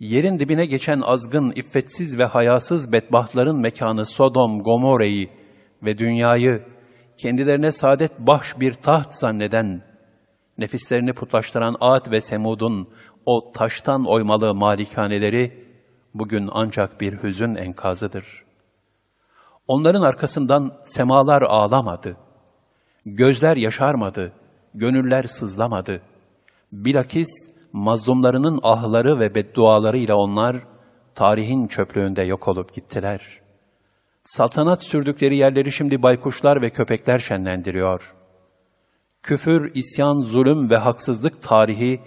[0.00, 5.30] Yerin dibine geçen azgın, iffetsiz ve hayasız bedbahtların mekanı Sodom, Gomorre'yi
[5.82, 6.64] ve dünyayı
[7.18, 9.82] kendilerine saadet bahş bir taht zanneden,
[10.58, 12.88] nefislerini putlaştıran Ad ve Semud'un
[13.26, 15.59] o taştan oymalı malikaneleri
[16.14, 18.44] bugün ancak bir hüzün enkazıdır.
[19.68, 22.16] Onların arkasından semalar ağlamadı,
[23.06, 24.32] gözler yaşarmadı,
[24.74, 26.02] gönüller sızlamadı.
[26.72, 27.28] Bilakis
[27.72, 30.56] mazlumlarının ahları ve beddualarıyla onlar
[31.14, 33.40] tarihin çöplüğünde yok olup gittiler.
[34.24, 38.14] Saltanat sürdükleri yerleri şimdi baykuşlar ve köpekler şenlendiriyor.
[39.22, 42.00] Küfür, isyan, zulüm ve haksızlık tarihi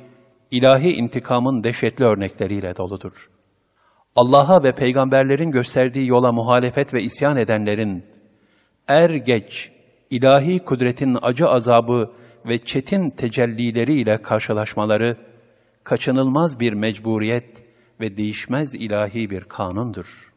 [0.52, 3.33] ilahi intikamın dehşetli örnekleriyle doludur.
[4.16, 8.06] Allah'a ve peygamberlerin gösterdiği yola muhalefet ve isyan edenlerin
[8.88, 9.72] er geç
[10.10, 12.12] ilahi kudretin acı azabı
[12.46, 15.18] ve çetin tecellileriyle karşılaşmaları
[15.84, 17.64] kaçınılmaz bir mecburiyet
[18.00, 20.34] ve değişmez ilahi bir kanundur.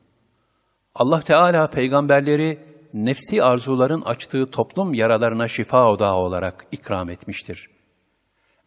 [0.94, 2.58] Allah Teala peygamberleri
[2.94, 7.70] nefsi arzuların açtığı toplum yaralarına şifa odağı olarak ikram etmiştir.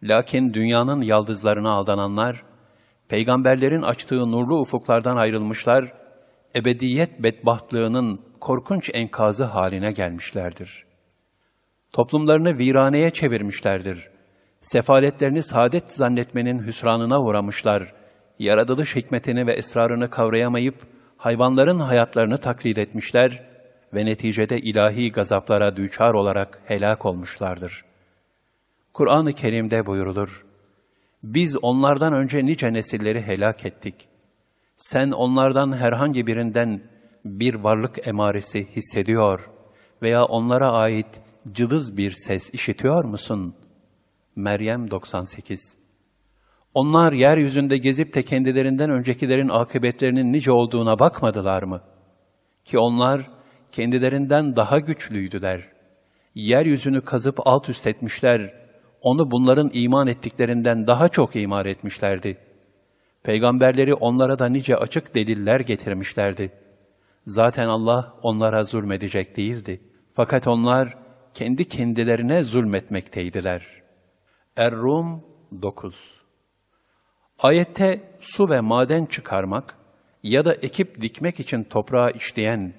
[0.03, 2.43] Lakin dünyanın yaldızlarına aldananlar,
[3.09, 5.93] peygamberlerin açtığı nurlu ufuklardan ayrılmışlar,
[6.55, 10.85] ebediyet bedbahtlığının korkunç enkazı haline gelmişlerdir.
[11.93, 14.09] Toplumlarını viraneye çevirmişlerdir.
[14.61, 17.93] Sefaletlerini saadet zannetmenin hüsranına uğramışlar.
[18.39, 20.75] Yaratılış hikmetini ve esrarını kavrayamayıp
[21.17, 23.43] hayvanların hayatlarını taklit etmişler
[23.93, 27.85] ve neticede ilahi gazaplara düçar olarak helak olmuşlardır.
[28.93, 30.45] Kur'an-ı Kerim'de buyurulur,
[31.23, 34.09] Biz onlardan önce nice nesilleri helak ettik.
[34.75, 36.81] Sen onlardan herhangi birinden
[37.25, 39.49] bir varlık emaresi hissediyor
[40.01, 43.55] veya onlara ait cılız bir ses işitiyor musun?
[44.35, 45.77] Meryem 98
[46.73, 51.81] Onlar yeryüzünde gezip de kendilerinden öncekilerin akıbetlerinin nice olduğuna bakmadılar mı?
[52.65, 53.29] Ki onlar
[53.71, 55.69] kendilerinden daha güçlüydüler.
[56.35, 58.61] Yeryüzünü kazıp alt üst etmişler,
[59.01, 62.37] onu bunların iman ettiklerinden daha çok imar etmişlerdi.
[63.23, 66.51] Peygamberleri onlara da nice açık deliller getirmişlerdi.
[67.25, 69.81] Zaten Allah onlara zulmedecek değildi.
[70.13, 70.97] Fakat onlar,
[71.33, 73.65] kendi kendilerine zulmetmekteydiler.
[74.57, 75.23] Er-Rum
[75.61, 76.21] 9
[77.39, 79.77] Ayette su ve maden çıkarmak
[80.23, 82.73] ya da ekip dikmek için toprağa işleyen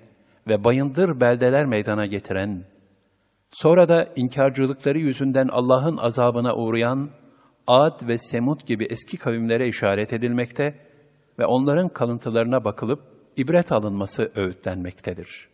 [0.49, 2.65] ve bayındır beldeler meydana getiren,
[3.51, 7.11] sonra da inkarcılıkları yüzünden Allah'ın azabına uğrayan
[7.67, 10.79] Ad ve Semud gibi eski kavimlere işaret edilmekte
[11.39, 13.01] ve onların kalıntılarına bakılıp
[13.37, 15.49] ibret alınması öğütlenmektedir.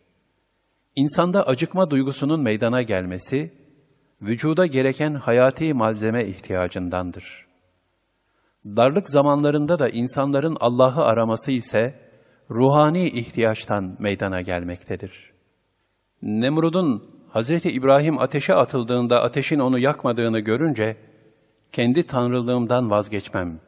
[0.97, 3.53] İnsanda acıkma duygusunun meydana gelmesi,
[4.23, 7.47] vücuda gereken hayati malzeme ihtiyacındandır.
[8.67, 12.11] Darlık zamanlarında da insanların Allah'ı araması ise,
[12.51, 15.33] ruhani ihtiyaçtan meydana gelmektedir.
[16.23, 17.51] Nemrud'un Hz.
[17.51, 20.97] İbrahim ateşe atıldığında ateşin onu yakmadığını görünce,
[21.73, 23.61] kendi tanrılığımdan vazgeçmem.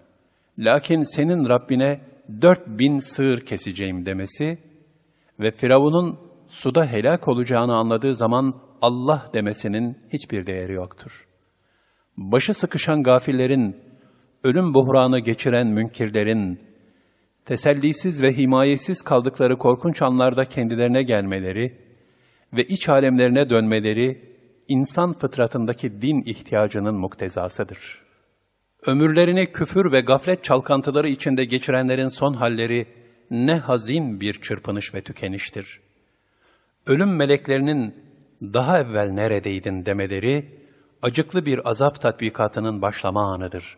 [0.59, 2.01] Lakin senin Rabbine
[2.43, 4.59] dört bin sığır keseceğim demesi
[5.41, 11.29] ve Firavun'un suda helak olacağını anladığı zaman Allah demesinin hiçbir değeri yoktur.
[12.17, 13.77] Başı sıkışan gafillerin,
[14.45, 16.61] ölüm buhranı geçiren münkirlerin,
[17.45, 21.88] tesellisiz ve himayesiz kaldıkları korkunç anlarda kendilerine gelmeleri
[22.53, 24.35] ve iç alemlerine dönmeleri,
[24.69, 28.03] insan fıtratındaki din ihtiyacının muktezasıdır.
[28.87, 32.87] Ömürlerini küfür ve gaflet çalkantıları içinde geçirenlerin son halleri
[33.31, 35.89] ne hazin bir çırpınış ve tükeniştir.''
[36.89, 37.95] ölüm meleklerinin
[38.43, 40.59] daha evvel neredeydin demeleri,
[41.03, 43.77] acıklı bir azap tatbikatının başlama anıdır.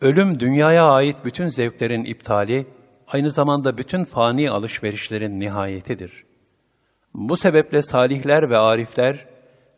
[0.00, 2.66] Ölüm dünyaya ait bütün zevklerin iptali,
[3.08, 6.24] aynı zamanda bütün fani alışverişlerin nihayetidir.
[7.14, 9.26] Bu sebeple salihler ve arifler,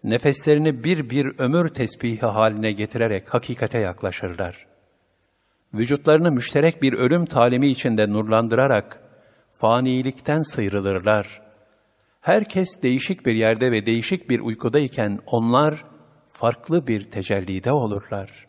[0.05, 4.67] nefeslerini bir bir ömür tesbihi haline getirerek hakikate yaklaşırlar.
[5.75, 9.01] Vücutlarını müşterek bir ölüm talimi içinde nurlandırarak,
[9.53, 11.43] fanilikten sıyrılırlar.
[12.21, 15.85] Herkes değişik bir yerde ve değişik bir uykudayken onlar
[16.29, 18.47] farklı bir tecellide olurlar.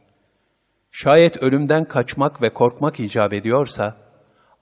[0.91, 3.97] Şayet ölümden kaçmak ve korkmak icap ediyorsa,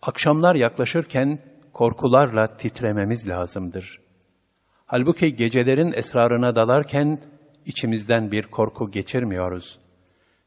[0.01, 1.39] akşamlar yaklaşırken
[1.73, 4.10] korkularla titrememiz lazımdır.
[4.91, 7.21] Halbuki gecelerin esrarına dalarken
[7.65, 9.79] içimizden bir korku geçirmiyoruz.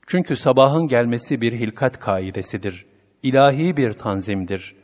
[0.06, 2.86] Çünkü sabahın gelmesi bir hilkat kaidesidir,
[3.22, 4.76] ilahi bir tanzimdir.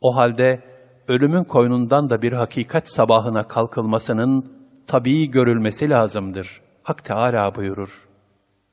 [0.00, 0.62] O halde
[1.08, 4.52] ölümün koynundan da bir hakikat sabahına kalkılmasının
[4.86, 6.60] tabii görülmesi lazımdır.
[6.82, 8.08] Hak Teala buyurur.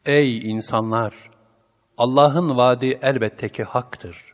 [0.06, 1.14] Ey insanlar!
[1.98, 4.34] Allah'ın vaadi elbette ki haktır.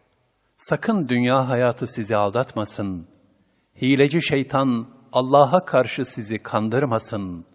[0.58, 3.08] Sakın dünya hayatı sizi aldatmasın.
[3.82, 7.45] Hileci şeytan Allah'a karşı sizi kandırmasın.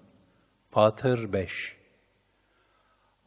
[0.71, 1.77] Fatır 5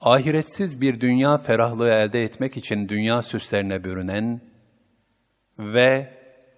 [0.02, 4.42] Ahiretsiz bir dünya ferahlığı elde etmek için dünya süslerine bürünen
[5.60, 6.14] ve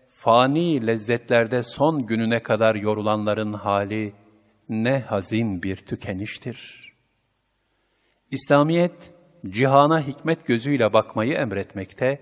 [0.09, 4.13] fani lezzetlerde son gününe kadar yorulanların hali
[4.69, 6.89] ne hazin bir tükeniştir.
[8.31, 9.13] İslamiyet,
[9.49, 12.19] cihana hikmet gözüyle bakmayı emretmekte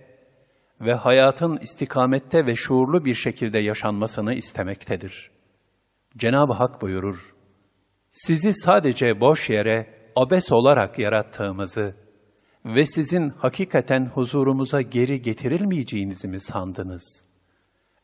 [0.82, 5.33] ve hayatın istikamette ve şuurlu bir şekilde yaşanmasını istemektedir.
[6.18, 7.36] Cenab-ı Hak buyurur,
[8.12, 11.96] sizi sadece boş yere abes olarak yarattığımızı
[12.66, 17.24] ve sizin hakikaten huzurumuza geri getirilmeyeceğinizi mi sandınız?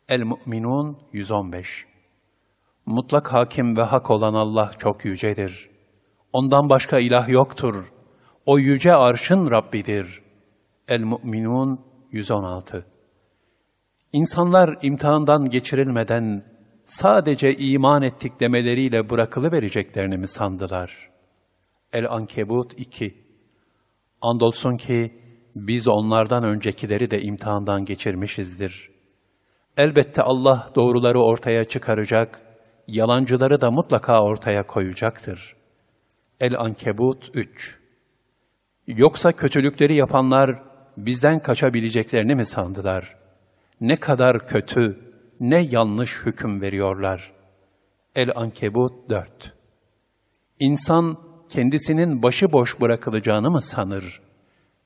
[0.08, 1.86] El-Mu'minun 115
[2.86, 5.70] Mutlak hakim ve hak olan Allah çok yücedir.
[6.34, 7.94] Ondan başka ilah yoktur.
[8.46, 10.22] O yüce arşın Rabbidir.
[10.88, 11.80] El-Mu'minun
[12.12, 12.86] 116
[14.14, 16.44] İnsanlar imtihandan geçirilmeden
[16.90, 21.10] sadece iman ettik demeleriyle bırakılıvereceklerini mi sandılar?
[21.94, 23.30] El-Ankebut 2
[24.22, 25.22] Andolsun ki
[25.56, 28.92] biz onlardan öncekileri de imtihandan geçirmişizdir.
[29.78, 32.42] Elbette Allah doğruları ortaya çıkaracak
[32.88, 35.56] yalancıları da mutlaka ortaya koyacaktır.
[36.40, 37.80] El-Ankebut 3
[38.88, 40.64] Yoksa kötülükleri yapanlar
[40.98, 43.18] bizden kaçabileceklerini mi sandılar?
[43.82, 45.09] Ne kadar kötü,
[45.40, 47.32] ne yanlış hüküm veriyorlar.
[48.16, 49.54] El-Ankebut 4
[50.60, 51.18] İnsan
[51.50, 54.22] kendisinin başıboş bırakılacağını mı sanır?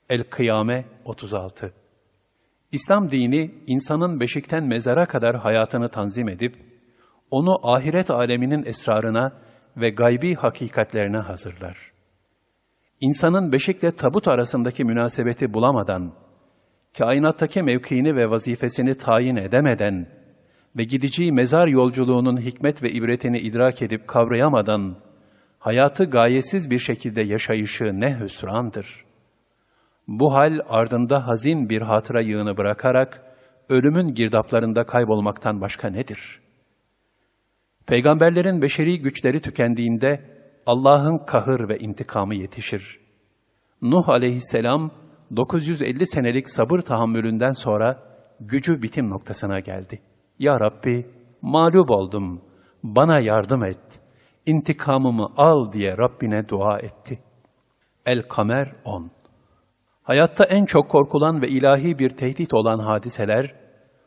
[0.10, 1.74] El-Kıyame 36
[2.72, 6.56] İslam dini insanın beşikten mezara kadar hayatını tanzim edip,
[7.32, 9.32] onu ahiret aleminin esrarına
[9.78, 11.92] ve gaybi hakikatlerine hazırlar.
[13.02, 16.14] İnsanın beşikle tabut arasındaki münasebeti bulamadan,
[16.98, 20.23] kainattaki mevkiini ve vazifesini tayin edemeden
[20.78, 24.96] ve gideceği mezar yolculuğunun hikmet ve ibretini idrak edip kavrayamadan,
[25.60, 29.06] hayatı gayesiz bir şekilde yaşayışı ne hüsrandır.
[30.08, 33.24] Bu hal ardında hazin bir hatıra yığını bırakarak,
[33.70, 36.44] ölümün girdaplarında kaybolmaktan başka nedir?''
[37.88, 40.22] Peygamberlerin beşeri güçleri tükendiğinde
[40.66, 43.00] Allah'ın kahır ve intikamı yetişir.
[43.82, 44.92] Nuh aleyhisselam
[45.36, 48.04] 950 senelik sabır tahammülünden sonra
[48.40, 50.00] gücü bitim noktasına geldi.
[50.40, 51.08] Ya Rabbi
[51.42, 52.42] mağlup oldum,
[52.84, 54.02] bana yardım et,
[54.46, 57.20] intikamımı al diye Rabbine dua etti.
[58.06, 59.12] El-Kamer 10
[60.04, 63.56] Hayatta en çok korkulan ve ilahi bir tehdit olan hadiseler,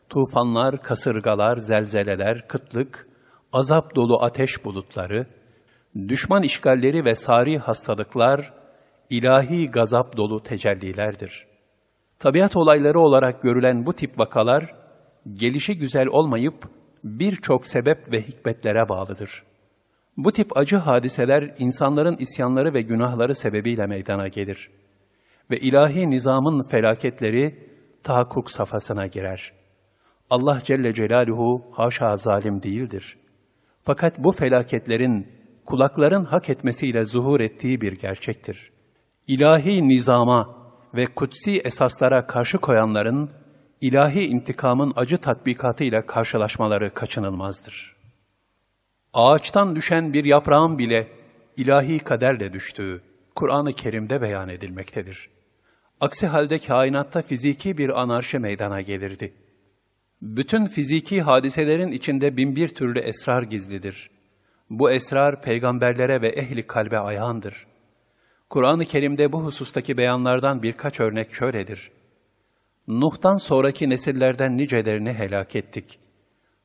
[0.09, 3.07] tufanlar, kasırgalar, zelzeleler, kıtlık,
[3.53, 5.27] azap dolu ateş bulutları,
[6.09, 8.53] düşman işgalleri ve sari hastalıklar,
[9.11, 11.47] ilahi gazap dolu tecellilerdir.
[12.19, 14.86] Tabiat olayları olarak görülen bu tip vakalar,
[15.35, 16.69] gelişi güzel olmayıp
[17.05, 19.43] birçok sebep ve hikmetlere bağlıdır.
[20.17, 24.71] Bu tip acı hadiseler insanların isyanları ve günahları sebebiyle meydana gelir.
[25.51, 27.71] Ve ilahi nizamın felaketleri
[28.03, 29.53] tahakkuk safhasına girer.
[30.31, 33.27] Allah Celle Celaluhu haşa zalim değildir.''
[33.87, 35.29] Fakat bu felaketlerin
[35.67, 38.71] kulakların hak etmesiyle zuhur ettiği bir gerçektir.
[39.27, 40.57] İlahi nizama
[40.95, 43.31] ve kutsi esaslara karşı koyanların
[43.81, 47.97] ilahi intikamın acı tatbikatıyla karşılaşmaları kaçınılmazdır.
[49.15, 51.09] Ağaçtan düşen bir yaprağın bile
[51.57, 53.03] ilahi kaderle düştüğü
[53.35, 55.29] Kur'an-ı Kerim'de beyan edilmektedir.
[56.01, 59.47] Aksi halde kainatta fiziki bir anarşi meydana gelirdi.''
[60.23, 64.11] Bütün fiziki hadiselerin içinde binbir türlü esrar gizlidir.
[64.71, 67.67] Bu esrar peygamberlere ve ehli kalbe ayağındır.
[68.51, 71.91] Kur'an-ı Kerim'de bu husustaki beyanlardan birkaç örnek şöyledir.
[72.89, 75.99] Nuh'tan sonraki nesillerden nicelerini helak ettik.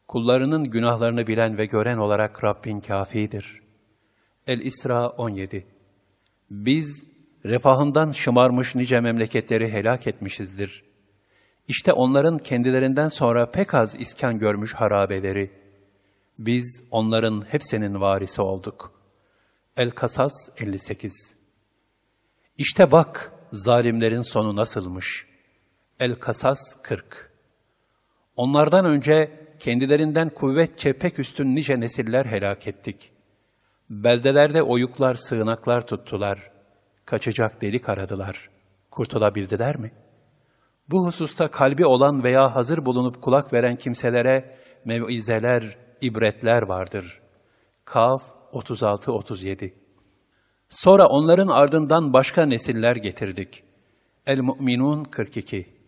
[0.07, 3.61] Kullarının günahlarını bilen ve gören olarak Rabbin kafidir.
[4.47, 5.65] El-İsra 17
[6.49, 7.07] Biz
[7.45, 10.91] refahından şımarmış nice memleketleri helak etmişizdir.''
[11.71, 15.51] İşte onların kendilerinden sonra pek az iskan görmüş harabeleri.
[16.39, 18.91] Biz onların hepsinin varisi olduk.
[19.77, 21.13] El-Kasas 58
[22.57, 25.30] İşte bak, zalimlerin sonu nasılmış?
[26.01, 27.31] El-Kasas 40
[28.35, 33.11] Onlardan önce kendilerinden kuvvetçe pek üstün nice nesiller helak ettik.
[33.89, 36.51] Beldelerde oyuklar, sığınaklar tuttular.
[37.05, 38.49] Kaçacak delik aradılar.
[38.91, 39.91] Kurtulabildiler mi?
[40.89, 47.21] Bu hususta kalbi olan veya hazır bulunup kulak veren kimselere mevizeler, ibretler vardır.
[47.85, 48.23] Kaf
[48.53, 49.73] 36-37
[50.69, 53.63] Sonra onların ardından başka nesiller getirdik.
[54.27, 55.80] El-Mu'minun 42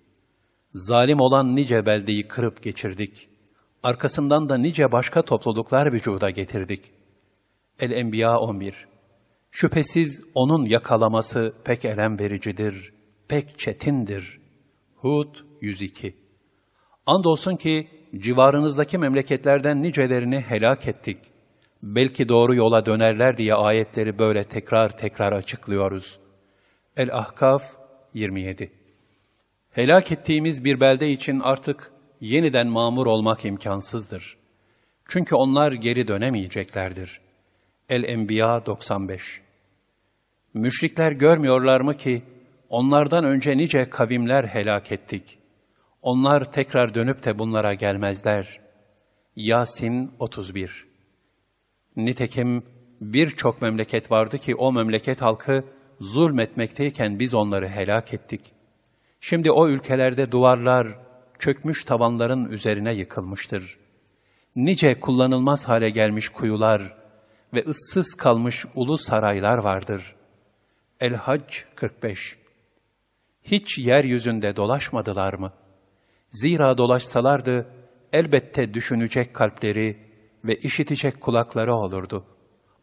[0.73, 3.29] Zalim olan nice beldeyi kırıp geçirdik.
[3.83, 6.91] Arkasından da nice başka topluluklar vücuda getirdik.
[7.79, 8.87] El-Enbiya 11
[9.51, 12.93] Şüphesiz onun yakalaması pek elem vericidir,
[13.27, 14.39] pek çetindir.
[14.95, 16.15] Hud 102
[17.05, 21.17] Andolsun ki civarınızdaki memleketlerden nicelerini helak ettik.
[21.83, 26.19] Belki doğru yola dönerler diye ayetleri böyle tekrar tekrar açıklıyoruz.
[26.97, 27.63] El-Ahkaf
[28.13, 28.82] 27
[29.73, 34.37] Helak ettiğimiz bir belde için artık yeniden mamur olmak imkansızdır.
[35.07, 37.21] Çünkü onlar geri dönemeyeceklerdir.
[37.89, 39.41] El-Enbiya 95
[40.53, 42.23] Müşrikler görmüyorlar mı ki,
[42.69, 45.37] onlardan önce nice kavimler helak ettik.
[46.01, 48.59] Onlar tekrar dönüp de bunlara gelmezler.
[49.35, 50.87] Yasin 31
[51.95, 52.63] Nitekim
[53.01, 55.63] birçok memleket vardı ki o memleket halkı
[55.99, 58.41] zulmetmekteyken biz onları helak ettik.
[59.25, 60.87] Şimdi o ülkelerde duvarlar
[61.39, 63.77] çökmüş tavanların üzerine yıkılmıştır.
[64.55, 66.97] Nice kullanılmaz hale gelmiş kuyular
[67.53, 70.15] ve ıssız kalmış ulu saraylar vardır.
[70.99, 72.37] El-Hac 45
[73.43, 75.53] Hiç yeryüzünde dolaşmadılar mı?
[76.31, 77.67] Zira dolaşsalardı
[78.13, 79.97] elbette düşünecek kalpleri
[80.45, 82.25] ve işitecek kulakları olurdu.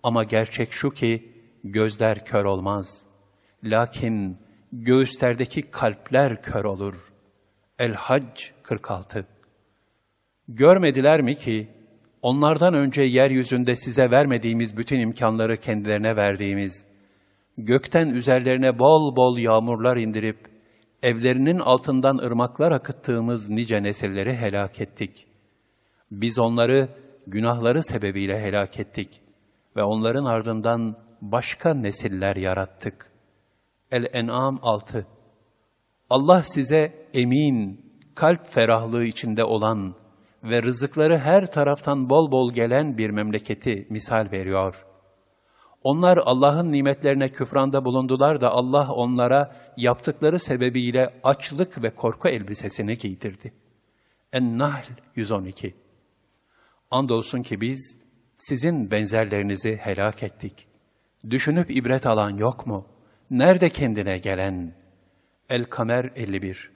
[0.02, 1.32] Ama gerçek şu ki
[1.64, 3.06] gözler kör olmaz.
[3.64, 7.12] Lakin göğüslerdeki kalpler kör olur.
[7.78, 9.26] El-Hac 46
[10.48, 11.68] Görmediler mi ki,
[12.22, 16.86] onlardan önce yeryüzünde size vermediğimiz bütün imkanları kendilerine verdiğimiz,
[17.58, 20.38] gökten üzerlerine bol bol yağmurlar indirip,
[21.02, 25.26] evlerinin altından ırmaklar akıttığımız nice nesilleri helak ettik.
[26.10, 26.88] Biz onları
[27.26, 29.20] günahları sebebiyle helak ettik
[29.76, 33.09] ve onların ardından başka nesiller yarattık.
[33.90, 35.06] El-En'am 6
[36.10, 37.80] Allah size emin,
[38.14, 39.94] kalp ferahlığı içinde olan
[40.44, 44.86] ve rızıkları her taraftan bol bol gelen bir memleketi misal veriyor.
[45.82, 53.52] Onlar Allah'ın nimetlerine küfranda bulundular da Allah onlara yaptıkları sebebiyle açlık ve korku elbisesini giydirdi.
[54.32, 54.84] En-Nahl
[55.14, 55.74] 112
[56.90, 57.98] Andolsun ki biz
[58.36, 60.66] sizin benzerlerinizi helak ettik.
[61.30, 62.86] Düşünüp ibret alan yok mu?
[63.30, 64.74] Nerede kendine gelen?
[65.48, 66.70] El-Kamer 51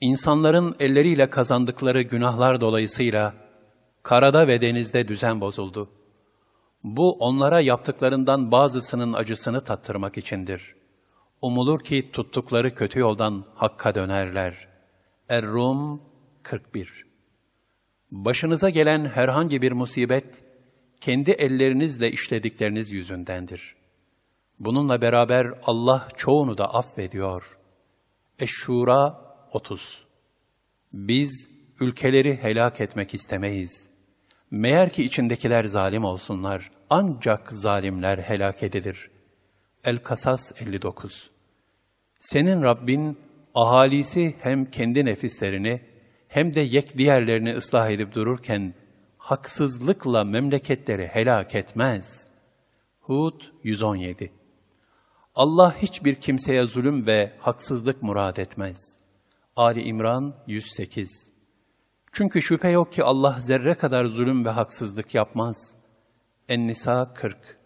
[0.00, 3.34] İnsanların elleriyle kazandıkları günahlar dolayısıyla
[4.02, 5.90] karada ve denizde düzen bozuldu.
[6.84, 10.74] Bu onlara yaptıklarından bazısının acısını tattırmak içindir.
[11.42, 14.68] Umulur ki tuttukları kötü yoldan hakka dönerler.
[15.28, 16.02] Er-Rum
[16.42, 17.06] 41
[18.10, 20.44] Başınıza gelen herhangi bir musibet,
[21.00, 23.81] kendi ellerinizle işledikleriniz yüzündendir.
[24.60, 27.58] Bununla beraber Allah çoğunu da affediyor.
[28.38, 29.20] Eşşura
[29.52, 30.04] 30
[30.92, 31.48] Biz
[31.80, 33.88] ülkeleri helak etmek istemeyiz.
[34.50, 39.10] Meğer ki içindekiler zalim olsunlar, ancak zalimler helak edilir.
[39.84, 41.30] El-Kasas 59
[42.20, 43.18] Senin Rabbin,
[43.54, 45.80] ahalisi hem kendi nefislerini,
[46.28, 48.74] hem de yek diğerlerini ıslah edip dururken,
[49.18, 52.28] haksızlıkla memleketleri helak etmez.
[53.00, 54.41] Hud 117
[55.34, 58.98] Allah hiçbir kimseye zulüm ve haksızlık murad etmez.
[59.56, 61.32] Ali İmran 108
[62.12, 65.74] Çünkü şüphe yok ki Allah zerre kadar zulüm ve haksızlık yapmaz.
[66.48, 67.58] En-Nisa 40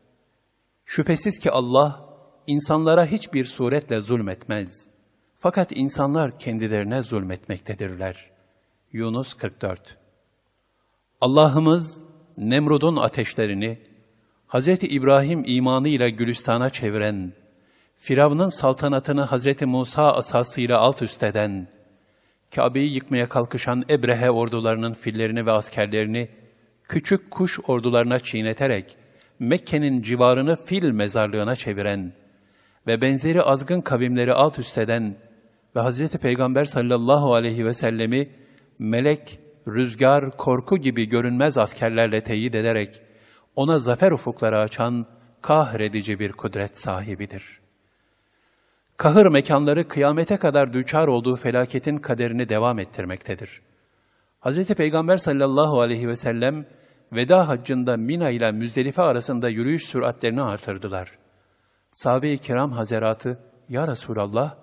[0.84, 2.06] Şüphesiz ki Allah
[2.46, 4.88] insanlara hiçbir suretle zulmetmez.
[5.34, 8.30] Fakat insanlar kendilerine zulmetmektedirler.
[8.92, 9.98] Yunus 44
[11.20, 12.02] Allah'ımız
[12.36, 13.78] Nemrud'un ateşlerini
[14.48, 14.68] Hz.
[14.68, 17.32] İbrahim imanıyla Gülistan'a çeviren,
[17.96, 19.62] Firavun'un saltanatını Hz.
[19.62, 21.68] Musa asasıyla alt üst eden,
[22.54, 26.28] Kabe'yi yıkmaya kalkışan Ebrehe ordularının fillerini ve askerlerini
[26.88, 28.96] küçük kuş ordularına çiğneterek
[29.38, 32.12] Mekke'nin civarını fil mezarlığına çeviren
[32.86, 35.16] ve benzeri azgın kavimleri alt üst eden
[35.76, 36.08] ve Hz.
[36.08, 38.30] Peygamber sallallahu aleyhi ve sellemi
[38.78, 43.02] melek, rüzgar, korku gibi görünmez askerlerle teyit ederek
[43.56, 45.06] ona zafer ufukları açan
[45.42, 47.65] kahredici bir kudret sahibidir.
[48.96, 53.60] Kahır mekanları kıyamete kadar düçar olduğu felaketin kaderini devam ettirmektedir.
[54.40, 54.74] Hz.
[54.74, 56.66] Peygamber sallallahu aleyhi ve sellem
[57.12, 61.18] veda haccında Mina ile Müzdelife arasında yürüyüş süratlerini artırdılar.
[61.90, 63.38] Sahabe-i kiram hazeratı,
[63.68, 64.56] Ya Resulallah,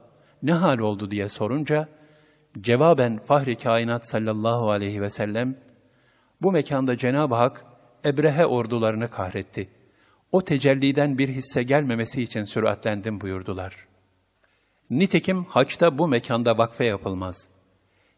[0.43, 1.87] ne hal oldu diye sorunca,
[2.61, 5.55] cevaben Fahri Kainat sallallahu aleyhi ve sellem,
[6.41, 7.65] bu mekanda Cenab-ı Hak,
[8.05, 9.69] Ebrehe ordularını kahretti.
[10.31, 13.92] O tecelliden bir hisse gelmemesi için süratlendim buyurdular.
[14.89, 17.49] Nitekim haçta bu mekanda vakfe yapılmaz.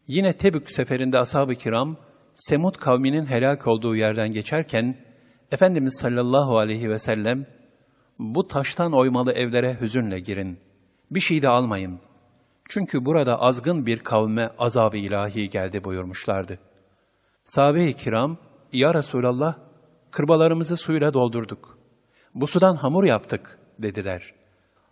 [0.06, 1.96] Yine Tebük seferinde ashab-ı kiram,
[2.34, 4.94] Semud kavminin helak olduğu yerden geçerken,
[5.52, 7.46] Efendimiz sallallahu aleyhi ve sellem,
[8.18, 10.58] bu taştan oymalı evlere hüzünle girin.
[11.10, 12.00] Bir şey de almayın.
[12.68, 16.58] Çünkü burada azgın bir kavme azab-ı ilahi geldi buyurmuşlardı.
[17.44, 18.38] Sahabe-i kiram,
[18.72, 19.54] Ya Resulallah,
[20.10, 21.78] kırbalarımızı suyla doldurduk.
[22.34, 24.34] Bu sudan hamur yaptık, dediler.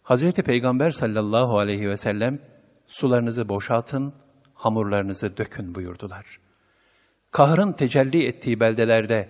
[0.04, 2.38] Hazreti Peygamber sallallahu aleyhi ve sellem,
[2.86, 4.14] sularınızı boşaltın,
[4.54, 6.26] hamurlarınızı dökün buyurdular.
[7.30, 9.28] Kahrın tecelli ettiği beldelerde,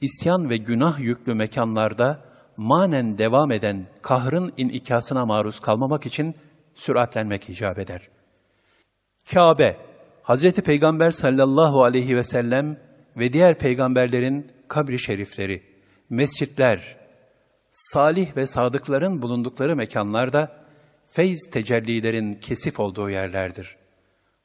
[0.00, 2.24] isyan ve günah yüklü mekanlarda,
[2.56, 6.34] manen devam eden kahrın inikasına maruz kalmamak için
[6.74, 8.08] süratlenmek icap eder.
[9.32, 9.76] Kabe,
[10.22, 10.52] Hz.
[10.52, 12.80] Peygamber sallallahu aleyhi ve sellem
[13.16, 15.62] ve diğer peygamberlerin kabri şerifleri,
[16.10, 17.03] mescitler,
[17.74, 20.64] salih ve sadıkların bulundukları mekanlarda
[21.10, 23.76] feyz tecellilerin kesif olduğu yerlerdir.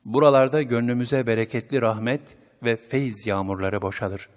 [0.05, 2.21] Buralarda gönlümüze bereketli rahmet
[2.63, 4.29] ve feyz yağmurları boşalır.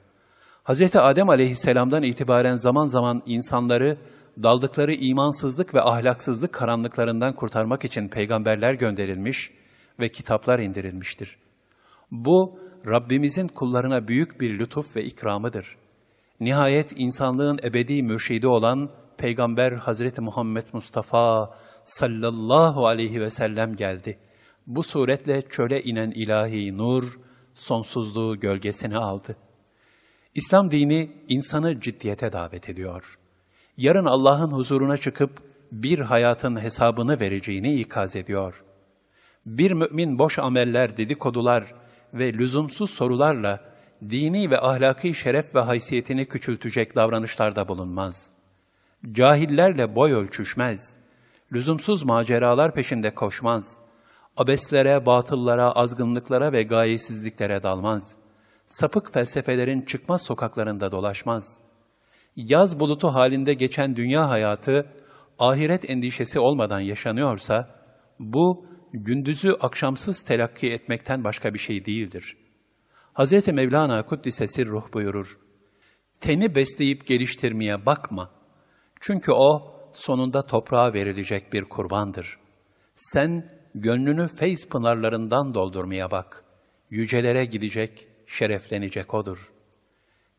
[0.65, 0.97] Hz.
[0.97, 3.99] Adem aleyhisselamdan itibaren zaman zaman insanları
[4.43, 9.51] daldıkları imansızlık ve ahlaksızlık karanlıklarından kurtarmak için peygamberler gönderilmiş
[10.01, 11.39] ve kitaplar indirilmiştir.
[12.11, 15.77] Bu, Rabbimizin kullarına büyük bir lütuf ve ikramıdır.
[16.43, 24.19] Nihayet insanlığın ebedi mürşidi olan Peygamber Hazreti Muhammed Mustafa sallallahu aleyhi ve sellem geldi.
[24.67, 27.21] Bu suretle çöle inen ilahi nur,
[27.55, 29.37] sonsuzluğu gölgesine aldı.
[30.35, 33.19] İslam dini insanı ciddiyete davet ediyor.
[33.77, 35.31] Yarın Allah'ın huzuruna çıkıp
[35.73, 38.65] bir hayatın hesabını vereceğini ikaz ediyor.
[39.47, 41.75] Bir mümin boş ameller, dedikodular
[42.15, 43.72] ve lüzumsuz sorularla
[44.11, 48.31] dini ve ahlaki şeref ve haysiyetini küçültecek davranışlarda bulunmaz.
[49.13, 50.97] Cahillerle boy ölçüşmez.
[51.53, 53.81] Lüzumsuz maceralar peşinde koşmaz.
[54.37, 58.17] Abeslere, batıllara, azgınlıklara ve gayesizliklere dalmaz.
[58.67, 61.59] Sapık felsefelerin çıkmaz sokaklarında dolaşmaz.
[62.37, 64.87] Yaz bulutu halinde geçen dünya hayatı,
[65.39, 67.83] ahiret endişesi olmadan yaşanıyorsa,
[68.19, 72.42] bu gündüzü akşamsız telakki etmekten başka bir şey değildir.
[73.15, 73.49] Hz.
[73.49, 75.39] Mevlana Kuddise Sirruh buyurur,
[76.21, 78.31] Teni besleyip geliştirmeye bakma.
[79.01, 82.39] Çünkü o sonunda toprağa verilecek bir kurbandır.
[82.95, 86.45] Sen gönlünü feyz pınarlarından doldurmaya bak.
[86.91, 89.53] Yücelere gidecek, şereflenecek odur.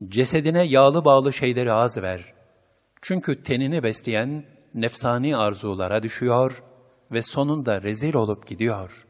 [0.07, 2.33] Cesedine yağlı bağlı şeyleri az ver.
[3.01, 6.63] Çünkü tenini besleyen nefsani arzulara düşüyor
[7.11, 9.07] ve sonunda rezil olup gidiyor.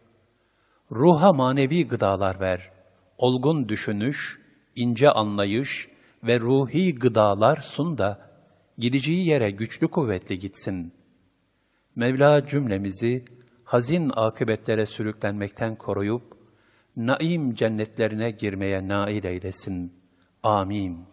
[0.91, 2.71] Ruha manevi gıdalar ver.
[3.17, 4.39] Olgun düşünüş,
[4.75, 5.89] ince anlayış
[6.23, 8.29] ve ruhi gıdalar sun da
[8.77, 10.93] gideceği yere güçlü kuvvetli gitsin.
[11.95, 13.25] Mevla cümlemizi
[13.63, 16.37] hazin akıbetlere sürüklenmekten koruyup,
[16.95, 19.93] naim cennetlerine girmeye nail eylesin.
[20.43, 21.12] Amin.